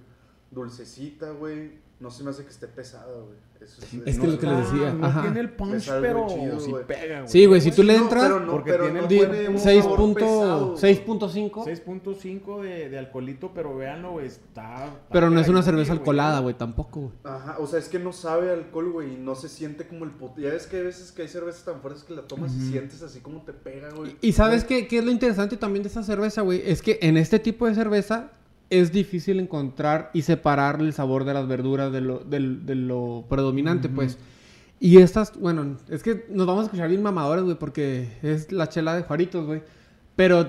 [0.51, 1.73] Dulcecita, güey.
[1.98, 3.38] No se me hace que esté pesada, güey.
[3.59, 5.22] Eso Es que lo que les decía, No ajá.
[5.22, 6.85] tiene el punch, Es pero chido, sí güey.
[6.85, 7.28] pega, güey.
[7.32, 9.48] Sí, güey, si tú le No, entras, pero no, porque pero tiene no el tiene
[9.48, 10.78] un 6 sabor punto- pesado, güey.
[10.78, 11.64] 6.5.
[11.64, 14.90] 6.5 de, de alcoholito, pero véanlo, güey, está...
[15.11, 17.12] Pero no es una cerveza alcoholada, güey, tampoco, güey.
[17.24, 20.11] Ajá, o sea, es que no sabe alcohol, güey, y no se siente como el
[20.11, 20.38] puto.
[20.42, 23.02] Ya ves que hay veces que hay cervezas tan fuertes que la tomas y sientes
[23.02, 24.16] así como te pega, güey.
[24.20, 27.16] Y sabes qué, qué es lo interesante también de esa cerveza, güey, es que en
[27.16, 28.32] este tipo de cerveza
[28.70, 33.24] es difícil encontrar y separar el sabor de las verduras de lo, del- de lo
[33.29, 34.18] predominante, pues.
[34.81, 38.68] Y estas, bueno, es que nos vamos a escuchar bien mamadores, güey, porque es la
[38.68, 39.62] chela de Juaritos, güey.
[40.16, 40.48] Pero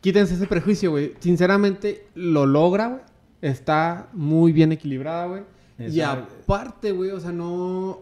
[0.00, 1.14] quítense ese prejuicio, güey.
[1.20, 3.00] Sinceramente, lo logra, güey.
[3.42, 5.42] Está muy bien equilibrada, güey.
[5.78, 6.00] Y
[6.44, 8.00] aparte, güey, o sea, no...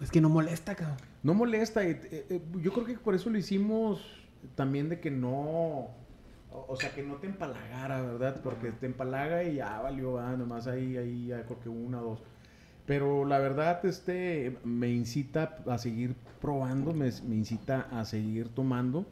[0.00, 0.98] Es que no molesta, cabrón.
[1.22, 1.84] No molesta.
[1.84, 4.00] eh, eh, yo creo que por eso lo hicimos
[4.54, 5.88] también de que no...
[6.66, 8.40] O o sea, que no te empalagara, ¿verdad?
[8.42, 12.10] Porque te empalaga y ya valió, va, nomás ahí, ahí, ya creo que una o
[12.10, 12.22] dos.
[12.86, 19.04] Pero la verdad, este, me incita a seguir probando, me, me incita a seguir tomando.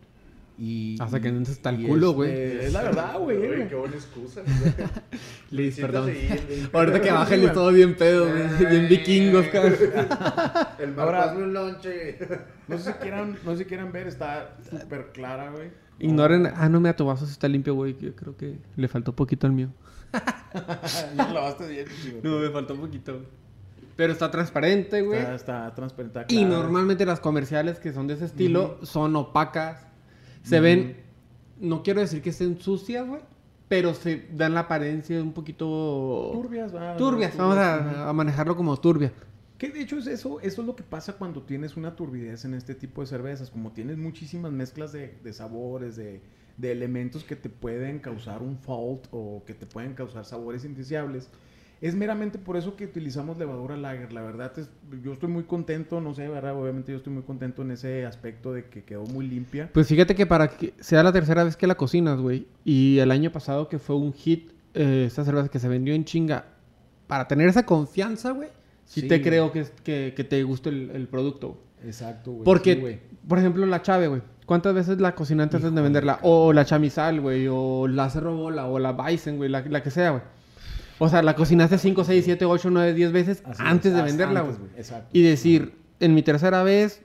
[0.58, 2.66] Y, Hasta que no te está el culo, este, güey.
[2.66, 3.68] Es la verdad, güey.
[3.68, 4.40] Qué buena excusa.
[5.50, 6.10] Liz, perdón.
[6.72, 8.70] Ahorita que baja el todo bien pedo, güey.
[8.70, 9.74] Bien vikingos, cabrón.
[10.78, 12.18] El mar, Ahora- hazme un lonche.
[12.68, 15.68] No sé si quieran, no sé si quieran ver, está súper clara, güey.
[15.98, 16.46] Ignoren.
[16.54, 17.96] Ah, no, me tu vaso sí está limpio, güey.
[17.98, 19.68] Yo creo que le faltó poquito al mío.
[21.16, 22.18] ya lo lavaste bien, chico.
[22.22, 23.22] No, me faltó poquito.
[23.96, 25.18] Pero está transparente, güey.
[25.18, 26.26] Está, está transparente.
[26.28, 26.48] Y clara.
[26.48, 29.86] normalmente las comerciales que son de ese estilo son opacas.
[30.42, 30.96] Se ven.
[31.58, 33.22] No quiero decir que estén sucias, güey.
[33.68, 36.30] Pero se dan la apariencia de un poquito.
[36.32, 36.96] Turbias, va.
[36.96, 37.36] Turbias.
[37.36, 39.12] Vamos a, a manejarlo como turbia.
[39.58, 42.54] Que de hecho es eso, eso es lo que pasa cuando tienes una turbidez en
[42.54, 43.50] este tipo de cervezas.
[43.50, 46.20] Como tienes muchísimas mezclas de, de sabores, de,
[46.56, 51.30] de elementos que te pueden causar un fault o que te pueden causar sabores indeseables.
[51.80, 54.12] Es meramente por eso que utilizamos levadura lager.
[54.12, 54.70] La verdad es,
[55.02, 56.58] yo estoy muy contento, no sé, ¿verdad?
[56.58, 59.70] Obviamente yo estoy muy contento en ese aspecto de que quedó muy limpia.
[59.72, 62.46] Pues fíjate que para que sea la tercera vez que la cocinas, güey.
[62.64, 66.04] Y el año pasado que fue un hit, eh, esta cerveza que se vendió en
[66.04, 66.46] chinga.
[67.06, 68.48] Para tener esa confianza, güey.
[68.86, 69.22] Sí, Sí, te güey.
[69.28, 71.58] creo que, que, que te guste el, el producto.
[71.84, 72.44] Exacto, güey.
[72.44, 73.00] Porque, Sí, güey.
[73.28, 74.22] por ejemplo, la chave, güey.
[74.46, 76.18] ¿Cuántas veces la cocinaste antes de Híjole, venderla?
[76.22, 77.46] O la chamizal, güey.
[77.50, 78.66] O la cerro bola.
[78.66, 79.50] O la bison, güey.
[79.50, 80.22] La, la que sea, güey.
[80.98, 84.02] O sea, la cocinaste 5, 6, 7, 8, 9, 10 veces Así antes es, de
[84.02, 84.56] venderla, güey.
[84.78, 85.08] Exacto.
[85.12, 87.02] Y decir, en mi tercera vez,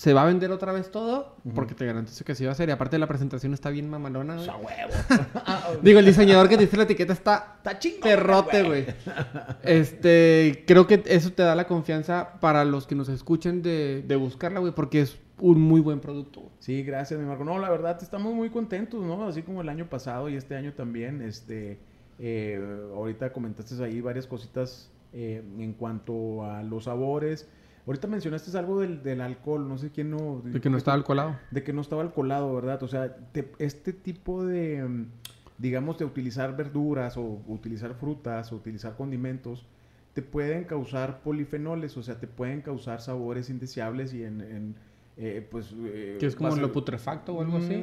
[0.00, 1.36] ¿se va a vender otra vez todo?
[1.54, 2.70] Porque te garantizo que sí va a ser.
[2.70, 4.48] Y aparte la presentación está bien mamalona, güey.
[4.48, 4.92] A huevo.
[5.82, 8.00] Digo, el diseñador que te hizo la etiqueta está Está chingón.
[8.00, 8.86] perrote, güey.
[9.62, 14.16] Este, creo que eso te da la confianza para los que nos escuchen de, de
[14.16, 16.40] buscarla, güey, porque es un muy buen producto.
[16.40, 16.52] güey.
[16.60, 17.44] Sí, gracias, mi Marco.
[17.44, 19.26] No, la verdad, estamos muy contentos, ¿no?
[19.28, 21.20] Así como el año pasado y este año también.
[21.20, 21.78] Este,
[22.18, 22.58] eh,
[22.94, 27.46] ahorita comentaste ahí varias cositas eh, en cuanto a los sabores.
[27.90, 30.40] Ahorita mencionaste algo del, del alcohol, no sé quién no...
[30.44, 31.36] De que no está alcoholado.
[31.50, 32.80] De que no estaba alcoholado, ¿verdad?
[32.84, 35.06] O sea, te- este tipo de, mm,
[35.58, 39.66] digamos, de utilizar verduras o utilizar frutas o utilizar condimentos,
[40.14, 44.74] te pueden causar polifenoles, o sea, te pueden causar sabores indeseables y en, en,
[45.16, 45.74] eh, pues...
[45.76, 47.74] eh, Que es como lo putrefacto o algo así.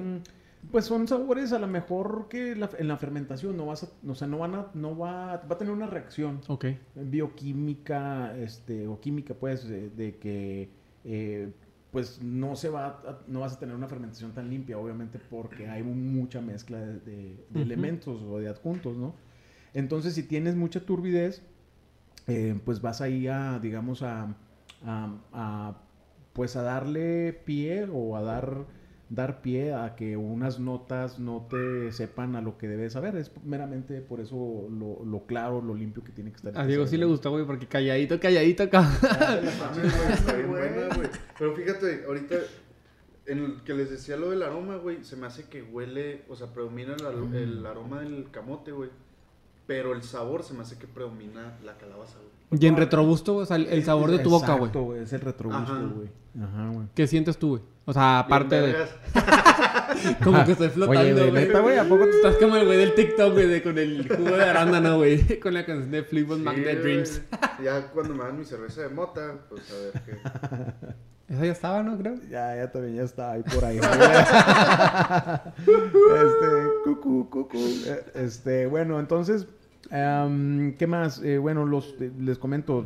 [0.71, 4.15] Pues son sabores a lo mejor que la- en la fermentación no vas a, o
[4.15, 6.65] sea, no van a, no va, va a tener una reacción Ok.
[6.95, 10.69] bioquímica, este, o química, pues, de, de que,
[11.05, 11.51] eh,
[11.91, 15.67] pues, no se va, a- no vas a tener una fermentación tan limpia, obviamente, porque
[15.69, 17.59] hay mucha mezcla de, de- de Ujú.
[17.61, 19.13] elementos o de adjuntos, ¿no?
[19.73, 21.43] Entonces, si tienes mucha turbidez,
[22.27, 24.35] eh, pues vas ahí a, digamos, a,
[24.85, 25.77] a- a,
[26.33, 28.65] pues, a darle pie o a dar
[29.09, 33.15] dar pie a que unas notas no te sepan a lo que debes saber.
[33.15, 36.57] Es meramente por eso lo, lo claro, lo limpio que tiene que estar.
[36.57, 38.89] A Diego sí le gustó, güey, porque calladito, calladito acá.
[41.39, 42.35] Pero fíjate, ahorita
[43.27, 46.35] en el que les decía lo del aroma, güey, se me hace que huele, o
[46.35, 46.95] sea, predomina
[47.33, 48.89] el aroma del camote, güey.
[49.67, 52.61] Pero el sabor se me hace que predomina la calabaza, güey.
[52.61, 54.69] Y en retrogusto, güey, o sea, el, el sabor de tu boca, güey.
[54.69, 55.81] Exacto, Es el retrogusto, Ajá.
[55.93, 56.09] güey.
[56.41, 56.87] Ajá, güey.
[56.95, 57.61] ¿Qué sientes tú, güey?
[57.85, 58.75] O sea, aparte de...
[60.23, 61.45] Como que estoy flotando, Oye, güey, güey.
[61.47, 64.07] neta, güey, ¿a poco te Estás como el güey del TikTok, güey, de- con el
[64.07, 65.39] jugo de arándano, güey.
[65.41, 66.75] Con la canción de Fleetwood Mac de güey.
[66.83, 67.21] Dreams.
[67.63, 70.17] Ya cuando me dan mi cerveza de mota, pues a ver qué.
[71.33, 71.97] Esa ya estaba, ¿no?
[71.97, 72.15] Creo.
[72.29, 73.77] Ya, ya también ya está ahí por ahí.
[75.57, 76.47] este,
[76.85, 77.57] cucú, cucú.
[77.57, 79.47] Eh, Este, bueno, entonces,
[79.89, 81.21] ¿qué más?
[81.23, 82.85] Eh, bueno, los, eh, les comento,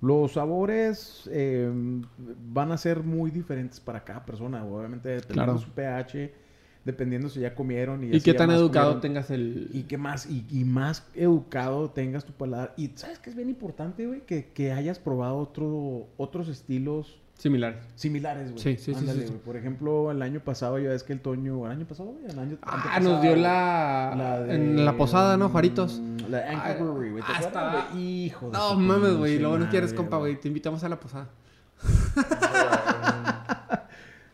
[0.00, 1.70] Los sabores eh,
[2.52, 5.52] van a ser muy diferentes para cada persona, obviamente dependiendo Claro.
[5.54, 6.32] de su pH,
[6.84, 9.00] dependiendo si ya comieron y, ¿Y qué tan educado comieron.
[9.00, 9.70] tengas el...
[9.72, 12.74] Y que más, y, y más educado tengas tu paladar.
[12.76, 17.78] Y sabes que es bien importante, güey, que, que hayas probado otro, otros estilos Similares.
[17.96, 18.62] similares, güey.
[18.62, 19.32] Sí, sí, sí, Ándale, sí, sí.
[19.34, 19.44] güey.
[19.44, 22.38] Por ejemplo, el año pasado ya ves que el Toño, el año pasado, güey, el
[22.38, 23.42] año Ah, nos dio güey.
[23.42, 24.40] la...
[24.46, 25.50] de- En la posada, ¿no?
[25.50, 26.00] Juaritos.
[26.00, 27.22] Mm, La Anchor Ah, Brewery, güey.
[27.22, 28.24] ¿te ah, güey?
[28.26, 29.38] Hijo de No mames, güey.
[29.38, 30.40] Luego no quieres, compa, güey.
[30.40, 31.28] Te invitamos a la posada.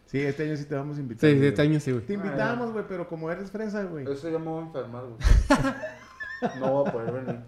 [0.07, 1.31] Sí, este año sí te vamos a invitar.
[1.31, 1.49] Sí, güey.
[1.49, 2.05] este año sí, güey.
[2.05, 4.05] Te invitamos, güey, pero como eres fresa, güey.
[4.07, 5.17] Eso ya me voy a enfermar, güey.
[6.61, 7.41] No voy a poder venir.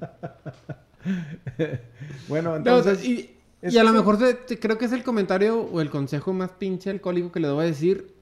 [2.29, 3.05] Bueno, No, entonces...
[3.05, 4.19] y, es y a lo mejor
[4.61, 8.15] creo que es el comentario o el consejo más pinche alcohólico que le debo decir,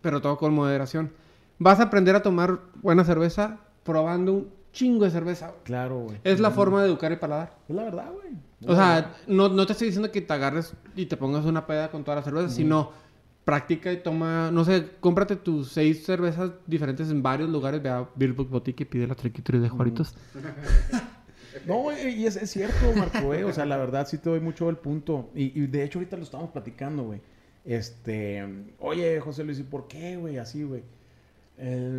[0.00, 1.12] pero todo con moderación.
[1.58, 5.48] Vas a aprender a tomar buena cerveza probando un chingo de cerveza.
[5.48, 5.60] güey.
[5.64, 6.18] Claro, güey.
[6.24, 7.58] Es la forma de educar el paladar.
[7.68, 8.34] Es la verdad, güey.
[8.66, 11.90] O sea, no, no te estoy diciendo que te agarres y te pongas una peda
[11.90, 12.92] con toda la cerveza, sino
[13.44, 18.08] practica y toma, no sé, cómprate tus seis cervezas diferentes en varios lugares, ve a
[18.16, 20.14] Beer Book Boutique y pide la triquitori de Juaritos.
[21.66, 23.42] No, y es, es cierto, Marco, güey.
[23.44, 25.30] O sea, la verdad sí te doy mucho el punto.
[25.34, 27.20] Y, y de hecho ahorita lo estamos platicando, güey.
[27.64, 28.44] Este,
[28.78, 30.38] oye, José Luis, ¿y por qué, güey?
[30.38, 30.82] Así, güey.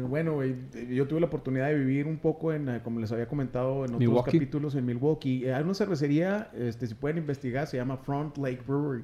[0.07, 0.55] Bueno, güey,
[0.89, 3.95] yo tuve la oportunidad de vivir un poco en, eh, como les había comentado en
[3.95, 4.31] otros Milwaukee.
[4.37, 5.45] capítulos, en Milwaukee.
[5.45, 9.03] Eh, Hay una cervecería, este, si pueden investigar, se llama Front Lake Brewery.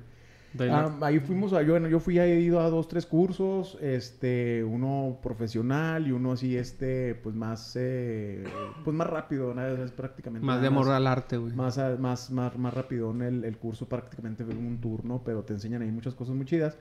[0.60, 3.76] Ahí Ah, ahí fuimos, a, yo, bueno, yo fui, he ido a dos, tres cursos,
[3.82, 8.44] este, uno profesional y uno así, este, pues más, eh,
[8.84, 9.66] pues más rápido, ¿no?
[9.66, 10.46] es prácticamente.
[10.46, 11.54] más de amor al arte, güey.
[11.54, 15.54] más, a- más, más, más rápido en el, el curso, prácticamente un turno, pero te
[15.54, 16.78] enseñan ahí muchas cosas muy chidas.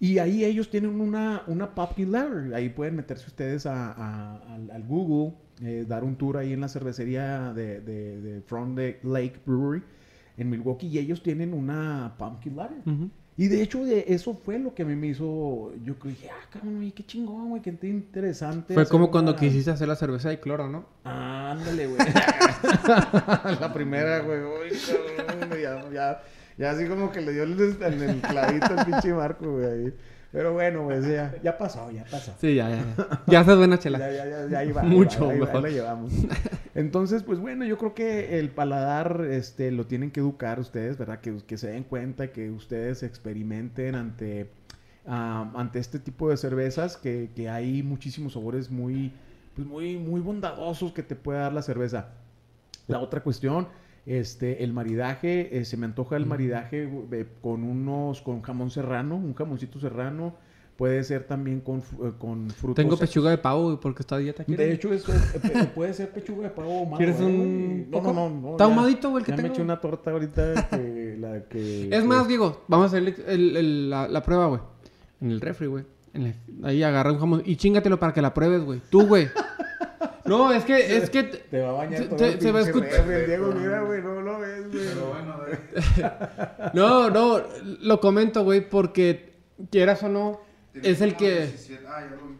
[0.00, 2.28] Y ahí ellos tienen una, una popular.
[2.52, 6.60] Ahí pueden meterse ustedes a, a- al, al Google, eh, dar un tour ahí en
[6.60, 9.84] la cervecería de, de, de Front Lake Brewery
[10.36, 10.88] en Milwaukee.
[10.88, 12.82] Y ellos tienen una pumpkin lager.
[13.36, 15.72] Y de hecho, de eso fue lo que a mí me hizo.
[15.82, 18.74] Yo que dije, ah, cabrón, qué chingón, güey, qué interesante.
[18.74, 20.86] Fue como cuando quisiste hacer la cerveza de cloro, ¿no?
[21.02, 21.98] Ándale, güey.
[23.60, 24.38] la primera, güey.
[24.40, 24.78] Uy,
[25.16, 26.22] cabrón, güey, ya, ya,
[26.56, 29.66] ya así como que le dio el, el, el clavito al pinche Marco, güey.
[29.66, 29.94] ahí.
[30.34, 32.34] Pero bueno, güey, ya, ya pasó, ya pasó.
[32.40, 32.84] Sí, ya, ya.
[32.96, 34.00] Ya, ya haces buena chela.
[34.00, 35.66] Ya, ya, ya, ya ahí va, ahí Mucho ahí va, mejor.
[35.66, 36.12] ahí llevamos.
[36.74, 41.20] Entonces, pues bueno, yo creo que el paladar este, lo tienen que educar ustedes, ¿verdad?
[41.20, 44.50] Que, que se den cuenta, que ustedes experimenten ante,
[45.06, 49.12] ante este tipo de cervezas, que, que hay muchísimos sabores muy,
[49.54, 52.08] pues muy, muy bondadosos que te puede dar la cerveza.
[52.88, 53.68] La otra cuestión,
[54.06, 59.16] este, el maridaje, eh, se me antoja el maridaje eh, con unos, con jamón serrano,
[59.16, 60.34] un jamoncito serrano.
[60.76, 62.74] Puede ser también con, eh, con frutos.
[62.74, 64.42] Tengo pechuga de pavo, porque está dieta.
[64.42, 64.74] De ¿quieres?
[64.74, 66.96] hecho, eso es- eh, puede ser pechuga de pavo ahumado.
[66.96, 67.90] ¿Quieres eh, un.
[67.92, 68.30] No, no, no.
[68.30, 69.54] no, Está ahumadito, güey, el que ya me tengo.
[69.54, 71.88] eché una torta ahorita que la que...
[71.96, 74.60] Es más, Diego, vamos a hacer el- el- la, la prueba, güey.
[75.20, 75.84] En el refri, güey.
[76.64, 78.80] Ahí agarra un jamón y chingatelo para que la pruebes, güey.
[78.90, 79.28] Tú, güey.
[80.26, 81.22] No, es que, es que...
[81.24, 83.52] Te va a bañar Se- todo te- el se va a escuchar- refri, el Diego,
[83.52, 84.84] mira, güey, no lo ves, güey.
[84.86, 85.36] Pero bueno,
[86.74, 87.42] No, no,
[87.80, 89.34] lo comento, güey, porque
[89.70, 90.40] quieras o no,
[90.74, 91.46] es el que...
[91.46, 92.36] 17 Ah, ya lo vi.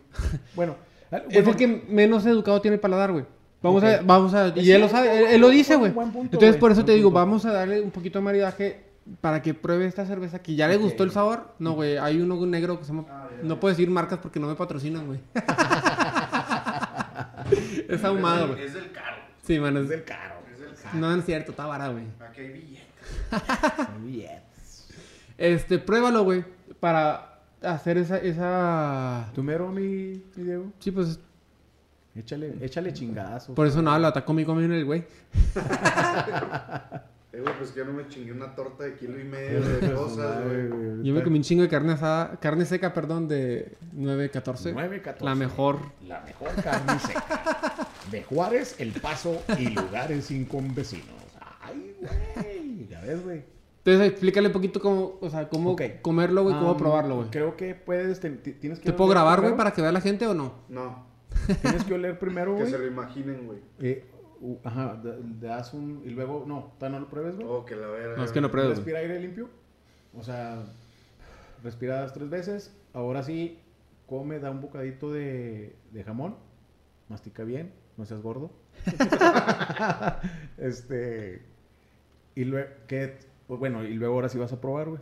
[0.54, 0.76] Bueno,
[1.10, 3.24] Es bueno, el que menos educado tiene el paladar, güey.
[3.62, 5.92] Vamos a, vamos a, Es y él lo sabe, él, él lo dice, güey.
[6.22, 8.84] Entonces por eso te digo, vamos a darle un poquito de maridaje
[9.20, 11.54] para que pruebe esta cerveza que ya le gustó el sabor.
[11.58, 13.60] No, güey, hay uno negro que se llama, Ah, ya, no ya.
[13.60, 15.20] puedo decir marcas porque no me patrocinan, güey.
[17.88, 18.62] es ahumado, güey.
[18.64, 19.16] Es del caro.
[19.42, 20.34] Sí, man, es es- del caro.
[20.52, 20.98] Es del caro.
[20.98, 22.04] no es cierto, está vara, güey.
[22.28, 22.84] Aquí hay billetes.
[24.02, 24.40] Bien.
[25.36, 26.44] Este, pruébalo, güey,
[26.80, 29.30] para hacer esa, esa...
[29.34, 30.72] ¿Tu mero, mi, mi Diego?
[30.78, 31.18] Sí, pues,
[32.16, 33.56] Échale, échale chingazos.
[33.56, 35.04] por eso no habla, está conmigo en el güey.
[37.34, 39.92] Eh, güey, pues que yo no me chingué una torta de kilo y medio de
[39.94, 41.02] cosas, güey.
[41.02, 44.74] Yo me comí un chingo de carne asada, carne seca, perdón, de 9.14.
[44.74, 45.20] 9.14.
[45.20, 45.78] La mejor.
[46.06, 47.88] La mejor carne seca.
[48.10, 51.08] De Juárez, El Paso y lugares inconvecinos.
[51.60, 52.86] Ay, güey.
[52.88, 53.42] Ya ves, güey.
[53.78, 57.28] Entonces, explícale un poquito cómo, o sea, cómo comerlo, güey, cómo Am, probarlo, güey.
[57.30, 58.86] Creo que puedes, te- tienes que...
[58.86, 60.54] ¿Te puedo grabar, güey, para que vea la gente o no?
[60.70, 61.04] No,
[61.60, 62.72] Tienes que oler primero, que güey.
[62.72, 63.58] se lo imaginen, güey.
[63.80, 64.06] Eh,
[64.44, 66.02] uh, ajá, le das un...
[66.04, 67.46] Y luego, no, todavía no lo pruebes, güey.
[67.48, 68.16] Oh, que la verga.
[68.16, 68.76] No, es que no pruebes.
[68.76, 69.48] Respira aire limpio.
[70.16, 70.64] O sea,
[71.62, 72.76] respiras tres veces.
[72.92, 73.58] Ahora sí,
[74.06, 76.36] come, da un bocadito de, de jamón.
[77.08, 78.50] Mastica bien, no seas gordo.
[80.58, 81.42] este.
[82.34, 83.18] Y luego, ¿qué?
[83.46, 85.00] Pues bueno, y luego ahora sí vas a probar, güey.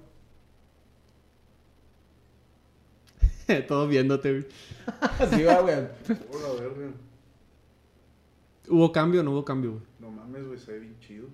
[3.69, 4.47] Todos viéndote, güey.
[5.19, 5.75] Así va, güey.
[6.33, 6.93] Oh, la verga.
[8.69, 9.83] ¿Hubo cambio o no hubo cambio, güey?
[10.01, 11.27] No mames, güey, se ve bien chido.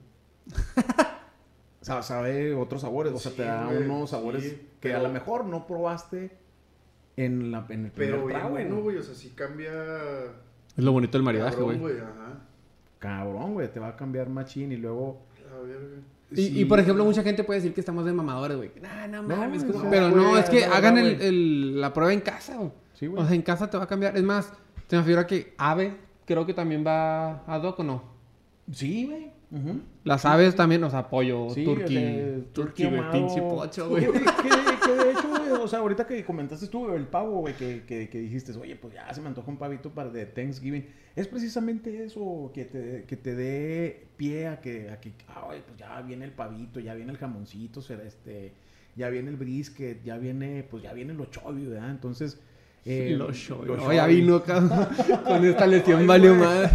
[1.80, 5.08] sa- sabe otros sabores, o sea, te da güey, unos sabores sí, que a lo
[5.10, 6.30] mejor no probaste
[7.16, 8.50] en, la, en el primer Pero bien trago.
[8.50, 8.96] bueno, güey.
[8.96, 9.70] O sea, sí cambia.
[10.76, 11.98] Es lo bonito del maridaje, cabrón, güey.
[11.98, 12.40] Ajá.
[12.98, 15.22] Cabrón, güey, te va a cambiar machín y luego...
[15.50, 15.96] La verga.
[16.30, 16.60] Y, Sí.
[16.60, 18.70] y, por ejemplo, mucha gente puede decir que estamos de mamadores, güey.
[18.82, 19.64] Nah, no No, mames.
[19.64, 21.26] no, pero güey, no, es que hagan el, güey.
[21.28, 22.70] el- la prueba en casa, güey.
[22.94, 23.22] Sí, güey.
[23.22, 24.16] O sea, en casa te va a cambiar.
[24.16, 24.52] Es más,
[24.88, 25.96] se me figura que ave,
[26.28, 28.02] creo que también va a doc o no.
[28.70, 29.32] Sí, güey.
[30.04, 34.06] Las aves también, o sea, pollo, Sí, o sea, pinche pocho, güey.
[34.06, 38.10] Que, de hecho, güey, o sea, ahorita que comentaste tú el pavo, güey, que, que,
[38.10, 40.86] que dijiste, oye, pues ya se me antoja un pavito para de Thanksgiving.
[41.16, 45.62] Es precisamente eso, que te, que te dé pie a que, a que, ah, oye,
[45.66, 48.52] pues ya viene el pavito, ya viene el jamoncito, será este,
[48.96, 51.90] ya viene el brisket, ya viene, pues ya viene lo chovio, ¿verdad?
[51.90, 52.38] Entonces...
[52.84, 53.64] eh, Lo show.
[53.64, 54.88] lo ya vino acá
[55.24, 56.70] con esta lesión valió madre.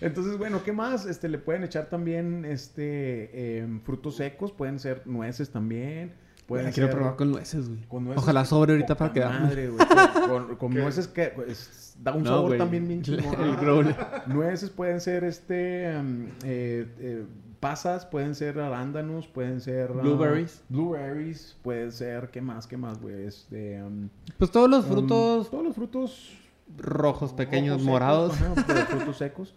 [0.00, 1.06] Entonces, bueno, ¿qué más?
[1.06, 6.12] Este, le pueden echar también este em, frutos secos, pueden ser nueces también.
[6.46, 7.80] Pueden quiero probar con nueces, güey.
[7.88, 8.22] con nueces.
[8.22, 9.46] Ojalá sobre ahorita para Poca quedarme.
[9.46, 9.86] Madre, güey.
[9.88, 10.78] Con, con- con ¿Qué?
[10.78, 12.58] nueces que pues, da un No, sabor güey.
[12.58, 13.96] también bien El.
[14.26, 17.24] Nueces pueden ser este em, eh, eh,
[17.64, 20.62] pasas, pueden ser arándanos, pueden ser ah, Blueberries.
[20.68, 22.66] blueberries, pueden ser ¿qué más?
[22.66, 23.24] ¿Qué más, güey?
[23.24, 26.38] Este em, Pues todos los em, frutos todos los frutos
[26.76, 28.34] rojos, pequeños, rojos, morados.
[28.34, 29.54] secos, ajá, pero frutos secos.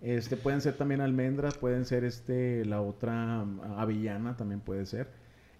[0.00, 5.08] Este, pueden ser también almendras, pueden ser este, la otra mm, avellana también puede ser.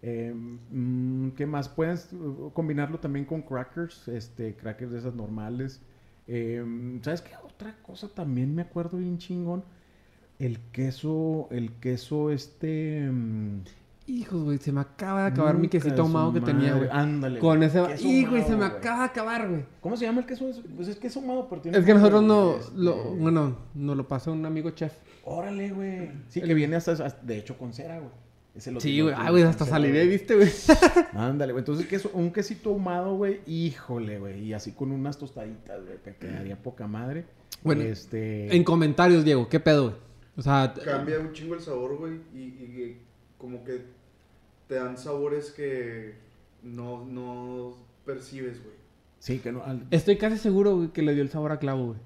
[0.01, 1.69] Eh, mm, ¿Qué más?
[1.69, 5.83] Puedes uh, combinarlo también con crackers, este, crackers de esas normales.
[6.27, 6.65] Eh,
[7.03, 7.33] ¿Sabes qué?
[7.45, 9.63] Otra cosa también me acuerdo bien chingón.
[10.40, 13.09] El queso, el queso este...
[13.09, 13.61] mm,
[14.07, 16.88] Hijos, güey, se me acaba de acabar mi quesito ahumado que tenía, güey.
[16.90, 17.38] Ándale.
[17.38, 17.81] Con ese...
[18.00, 19.64] Y, güey, se me acaba de acabar, güey.
[19.81, 20.50] ¿Cómo se llama el queso?
[20.74, 21.79] Pues es queso ahumado, pero tiene...
[21.79, 22.57] Es que nosotros no...
[22.57, 24.94] este, Lo, bueno, nos lo pasó un amigo chef.
[25.24, 26.11] Órale, güey.
[26.29, 28.11] Sí, que viene hasta, hasta- de hecho, con cera, güey.
[28.81, 29.14] Sí, güey.
[29.16, 30.07] Ah, güey, hasta saliré.
[30.07, 30.48] ¿viste, güey?
[31.12, 31.61] Ándale, güey.
[31.61, 33.42] Entonces, queso, un quesito ahumado, güey.
[33.46, 34.42] Híjole, güey.
[34.42, 35.98] Y así con unas tostaditas, güey.
[36.03, 37.26] Que quedaría poca madre.
[37.62, 38.55] Bueno, este...
[38.57, 40.10] En comentarios, Diego, ¿qué pedo, güey?
[40.40, 40.72] O sea...
[40.83, 42.14] Cambia un chingo el sabor, güey.
[42.35, 42.98] Y, y
[43.37, 43.83] como que
[44.68, 46.14] te dan sabores que
[46.62, 47.76] no, no
[48.07, 48.74] percibes, güey.
[49.18, 49.62] Sí, que no...
[49.62, 51.98] al- Estoy casi seguro, güey, que le dio el sabor a clavo, güey.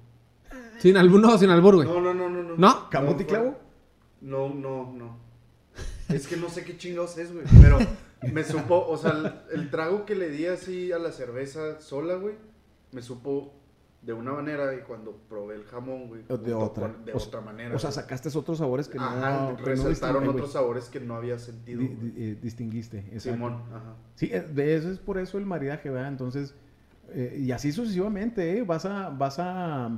[0.79, 1.87] Sin albur, no, sin albur, güey.
[1.87, 2.57] No, no, no, no, no.
[2.57, 2.89] ¿No?
[2.89, 3.57] ¿Camote y clavo?
[4.19, 5.17] No, no, no.
[6.09, 7.45] Es que no sé qué chingados es, güey.
[7.61, 7.79] Pero
[8.33, 12.15] me supo, o sea, el, el trago que le di así a la cerveza sola,
[12.15, 12.35] güey,
[12.91, 13.53] me supo
[14.05, 16.93] de una manera y cuando probé el jamón, güey, De otra.
[16.93, 17.75] con- de O otra manera.
[17.75, 19.05] O sea, sacaste otros sabores que no...
[19.05, 21.79] Ajá, que no resaltaron otros sabores que no había sentido.
[21.81, 22.99] Di- di- eh, distinguiste.
[22.99, 23.21] exacto.
[23.33, 23.95] Simón, ajá.
[24.15, 26.09] Sí, eh, de eso es por eso el maridaje, ¿verdad?
[26.09, 26.53] Entonces,
[27.09, 28.63] eh, y así sucesivamente, ¿eh?
[28.63, 29.89] Vas a, vas a,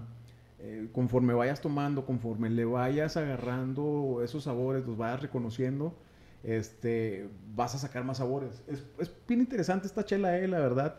[0.93, 5.93] conforme vayas tomando, conforme le vayas agarrando esos sabores, los vayas reconociendo,
[6.43, 8.63] este, vas a sacar más sabores.
[8.67, 10.47] Es, es bien interesante esta chela, ¿eh?
[10.47, 10.95] La verdad.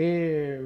[0.00, 0.60] Eh,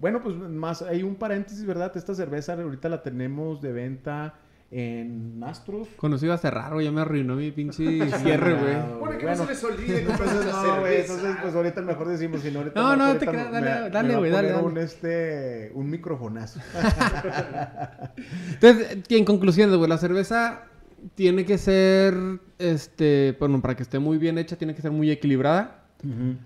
[0.00, 1.90] bueno, pues más, hay un paréntesis, ¿verdad?
[1.96, 4.34] Esta cerveza ahorita la tenemos de venta
[4.70, 5.88] en Astros.
[5.96, 6.86] Conocido a cerrar, güey.
[6.86, 7.82] Ya me arruinó mi pinche
[8.22, 8.98] cierre, güey.
[9.00, 9.38] Bueno, que bueno.
[9.38, 12.80] no se les olvide esa no, güey, entonces, pues ahorita mejor decimos, si no, ahorita
[12.80, 14.72] No, no, ahorita te creas, dale, me- dale, me va a güey, dale, poner dale.
[14.72, 16.60] Un, este, un microfonazo.
[18.54, 20.62] Entonces, en conclusión, güey, la cerveza
[21.16, 22.14] tiene que ser,
[22.58, 25.79] este, bueno, para que esté muy bien hecha, tiene que ser muy equilibrada.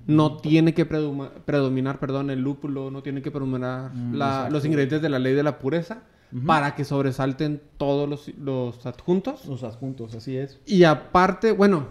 [0.07, 4.65] No tiene que preduma- predominar, perdón, el lúpulo, no tiene que predominar Mm, la- los
[4.65, 6.03] ingredientes de la ley de la pureza
[6.47, 9.47] para que sobresalten todos los, los adjuntos.
[9.47, 10.59] Los adjuntos, así es.
[10.67, 11.87] Y aparte, bueno,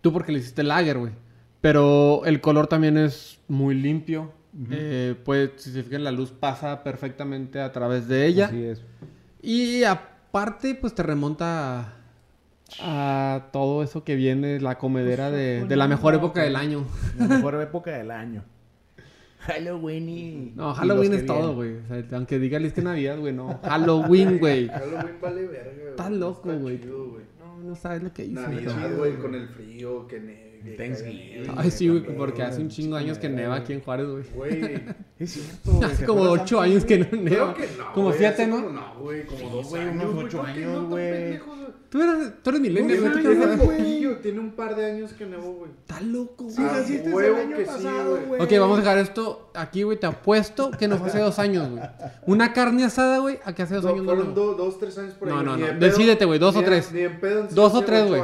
[0.00, 1.12] tú porque le hiciste lager, güey.
[1.60, 4.32] Pero el color también es muy limpio.
[4.70, 8.46] Eh, pues, si se fijan, la luz pasa perfectamente a través de ella.
[8.46, 8.82] Así es.
[9.40, 11.94] Y aparte, pues te remonta
[12.80, 16.56] a, todo eso que viene, la comedera Pues, de, de la mejor no, época del
[16.56, 16.84] año.
[17.18, 18.44] La mejor época del año.
[19.40, 20.52] Halloween y...
[20.54, 21.76] No, Halloween es todo, güey.
[21.76, 23.58] O sea, aunque diga que Navidad, güey, no.
[23.64, 24.68] Halloween, güey.
[24.68, 25.90] Halloween vale verga, güey.
[25.90, 26.80] Está loco, güey.
[27.38, 28.40] No, no sabes lo que hice.
[28.40, 31.52] Navidad, güey, con el frío, que ne- Thanksgiving.
[31.56, 34.24] Ay, sí, güey, porque hace un chingo de años que neva aquí en Juárez, güey.
[34.34, 34.82] Güey.
[35.18, 35.84] Es cierto, güey.
[35.84, 37.54] Hace ¿te como ocho años que no neva.
[37.54, 37.92] Creo que no.
[37.92, 38.70] Como güey, siete, ¿no?
[38.70, 40.04] No, güey, como Sí, dos güey, años.
[40.04, 41.40] unos ocho ¿por qué años, güey.
[41.90, 43.76] Tú eres, tú eres millennial, No, güey.
[43.76, 45.70] tiene tiene un par de años que nevó, güey.
[45.72, 46.68] Está loco, Sí, güey.
[46.68, 48.40] Ah, así es huevo el año sí, pasado, güey.
[48.42, 50.00] Ok, vamos a dejar esto aquí, güey.
[50.00, 51.82] Te apuesto que no fue hace dos años, güey.
[52.26, 54.14] Una carne asada, güey, a que hace dos No, años no.
[54.14, 55.34] fueron dos, tres años por ahí.
[55.34, 55.78] No, no, no.
[55.78, 56.90] Decídete, güey, dos o tres.
[56.92, 58.22] Ni en pedo han sido Dos o tres, güey.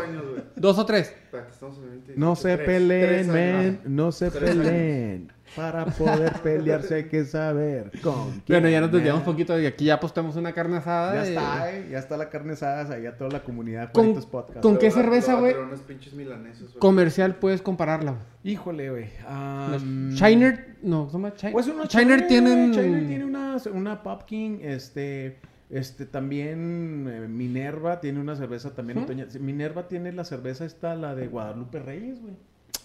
[0.60, 1.08] Dos o tres.
[1.24, 2.14] Espérate, estamos en el 20.
[2.16, 3.80] No se peleen, man.
[3.86, 5.32] No se peleen.
[5.56, 8.60] Para poder pelearse hay que saber con quién.
[8.60, 11.14] Bueno, ya nos desviamos un poquito y aquí ya postamos una carne asada.
[11.14, 11.88] Ya está, eh.
[11.90, 12.94] Ya está la carne asada.
[12.94, 13.90] Ahí a toda la comunidad.
[13.92, 14.60] Con- Juanitos Podcast.
[14.60, 15.52] con- qué cerveza, le voy a güey?
[15.54, 16.78] traer unos pinches milaneses, güey.
[16.78, 18.10] Comercial puedes compararla.
[18.12, 18.22] güey.
[18.44, 19.06] Híjole, güey.
[19.26, 21.34] Am, Shiner, no, ¿cómo llama?
[21.36, 22.72] Chi- Pues una Shiner tienen...
[22.72, 25.38] Shiner tiene una, una Popkin, este,
[25.70, 29.02] este también eh, Minerva tiene una cerveza también ¿Mm?
[29.02, 29.40] otoñal.
[29.40, 32.34] Minerva tiene la cerveza esta, la de Guadalupe Reyes, güey.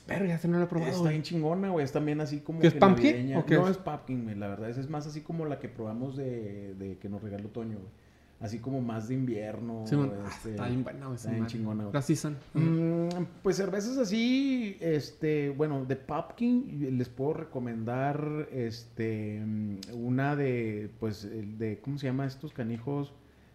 [0.08, 0.92] Verga, ese no lo he probado.
[0.92, 1.86] Está bien chingona, güey.
[1.86, 3.72] Es también así como ¿Qué es que pumpkin o qué no es?
[3.72, 4.36] es pumpkin, güey.
[4.36, 7.48] La verdad es, es más así como la que probamos de, de que nos regaló
[7.50, 8.03] Toño, güey.
[8.44, 9.86] Así como más de invierno.
[9.88, 10.12] Sí, man.
[10.22, 11.94] Ah, este, está bien buena, está bien chingona, güey.
[11.94, 12.36] La season.
[12.54, 20.92] Mm, pues cervezas así, este, bueno, de Popkin les puedo recomendar, este, mm, una de,
[21.00, 21.26] pues,
[21.58, 23.14] de, ¿cómo se llama estos canijos?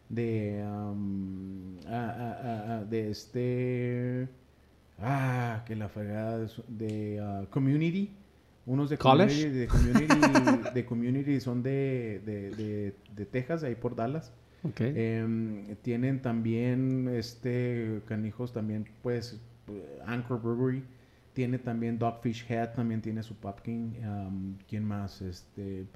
[0.09, 0.95] De, ah,
[2.89, 4.27] de este,
[5.01, 8.17] ah, que la fregada de, Community,
[8.65, 9.35] unos de College.
[9.35, 14.33] Community, de Community, de Community son de, de, de, de Texas, ahí por Dallas.
[14.81, 19.41] Em, tienen también este canijos también pues
[20.07, 20.83] Anchor Brewery
[21.33, 25.87] tiene también Dogfish Head también tiene su Popkin am, quién más este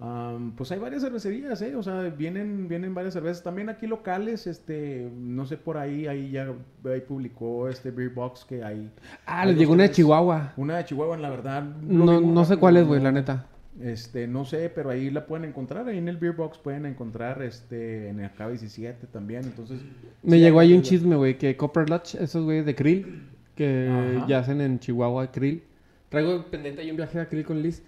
[0.00, 4.46] am, pues hay varias cervecerías eh o sea vienen vienen varias cervezas también aquí locales
[4.48, 6.52] este no sé por ahí ahí ya
[6.86, 8.90] ahí publicó este Beer Box que hay
[9.26, 9.90] ah, dos, llegó una de.
[9.92, 10.52] Chihuahua.
[10.56, 13.46] una de Chihuahua la verdad No, no sé cuál es, güey, no- la neta.
[13.82, 15.88] Este, no sé, pero ahí la pueden encontrar.
[15.88, 19.42] Ahí en el Beer Box pueden encontrar este, en el K17 también.
[19.44, 19.80] Entonces,
[20.22, 23.88] Me sí, llegó ahí un chisme, güey, que Copper Lodge, esos güeyes de Krill, que
[24.16, 24.26] Ajá.
[24.28, 25.62] ya hacen en Chihuahua Krill.
[26.08, 27.82] Traigo pendiente ahí un viaje a Krill con Liz.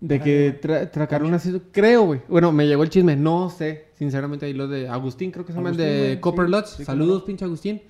[0.00, 2.20] De que tra tracaron así, creo, güey.
[2.28, 3.86] Bueno, me llegó el chisme, no sé.
[3.94, 6.66] Sinceramente, ahí los de Agustín, creo que se llaman de Copper Lodge.
[6.68, 7.26] sí, Saludos, no.
[7.26, 7.82] pinche Agustín.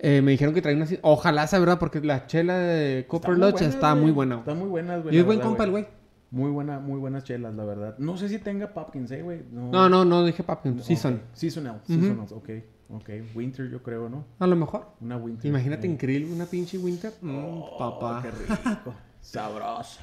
[0.00, 0.98] Eh, me dijeron que traen así.
[1.02, 4.02] Ojalá sea verdad, porque la chela de Copper Están muy Lodge buenas, está güey.
[4.02, 4.38] muy buena.
[4.38, 5.14] Están muy buenas, güey.
[5.14, 5.86] Y es buen compa el güey.
[6.34, 7.96] Muy buena, muy buenas chelas, la verdad.
[7.98, 9.42] No sé si tenga Popkins, eh, güey.
[9.52, 10.80] No, no, no dije Papkin, Ok.
[10.84, 11.20] Season.
[11.32, 11.92] Seasonal, Ujú.
[12.00, 12.48] seasonals, ok.
[12.90, 14.24] Ok, Winter yo creo, ¿no?
[14.40, 14.88] A lo mejor.
[15.00, 15.46] Una Winter.
[15.48, 15.90] Imagínate eh.
[15.90, 17.12] en Krill una pinche Winter.
[17.22, 18.22] Mm, Oh, papá.
[18.22, 18.94] Qué rico.
[19.20, 20.00] Sabroso.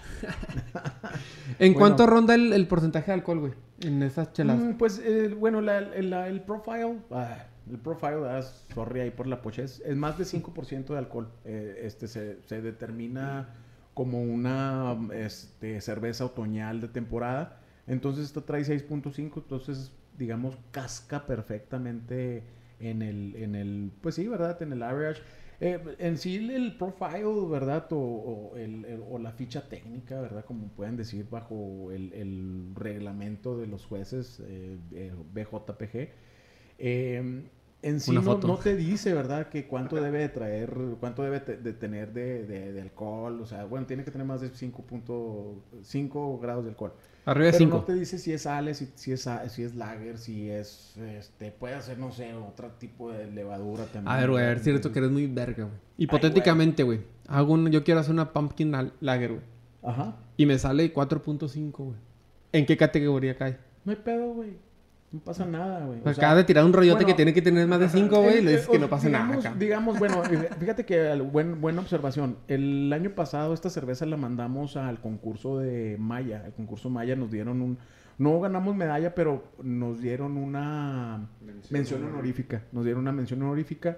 [1.60, 1.78] ¿En Bueno.
[1.78, 3.54] cuánto ronda el, el porcentaje de alcohol, güey?
[3.82, 4.58] En esas chelas.
[4.58, 7.38] Mm, pues, eh, bueno, la- el, la- el profile, ah,
[7.70, 8.42] el profile, ah,
[8.74, 11.28] sorry ahí por la pochez, es más de 5% de alcohol.
[11.46, 13.50] Eh, este se, se determina
[13.94, 17.60] como una este, cerveza otoñal de temporada.
[17.88, 22.44] Entonces esta trae 6.5, entonces digamos casca perfectamente
[22.80, 24.62] en el, en el, pues sí, ¿verdad?
[24.62, 25.22] En el average.
[25.60, 27.88] Eh, en sí el profile, ¿verdad?
[27.92, 30.44] O, el- o la ficha técnica, ¿verdad?
[30.46, 36.10] Como pueden decir bajo el, el reglamento de los jueces eh, eh, BJPG.
[36.80, 37.44] eh,
[37.84, 39.50] en sí no, te dice, ¿verdad?
[39.50, 43.42] Que cuánto debe de traer, cuánto debe de tener de, de- de alcohol.
[43.42, 46.94] O sea, bueno, tiene que tener más de 5.5 grados de alcohol.
[47.26, 47.78] Arriba de Pero 5.
[47.78, 51.52] no te dice si es ale, si, si es, si es lager, si es, este,
[51.52, 54.08] puede ser, no sé, otro tipo de levadura también.
[54.08, 55.78] A ver, güey, a ver, cierto que eres muy verga, güey.
[55.98, 57.02] Hipotéticamente, güey.
[57.28, 59.44] Hago un, yo quiero hacer una pumpkin lager, güey.
[59.84, 60.16] Ajá.
[60.38, 61.98] Y me sale 4.5, güey.
[62.54, 63.58] ¿En qué categoría cae?
[63.86, 64.58] No hay pedo, güey.
[65.12, 66.00] No pasa nada, güey.
[66.00, 68.22] O Acaba sea, de tirar un rollote bueno, que tiene que tener más de 5,
[68.22, 68.38] güey.
[68.38, 69.56] Y le dices que no pasa nada digamos- acá.
[69.60, 72.38] Digamos, bueno, eh, fíjate que buen, buena observación.
[72.48, 76.44] El año pasado esta cerveza la mandamos al concurso de Maya.
[76.46, 77.78] El concurso Maya nos dieron un...
[78.18, 81.28] No ganamos medalla, pero nos dieron una
[81.70, 82.64] mención honorífica.
[82.72, 83.98] Nos dieron una mención honorífica.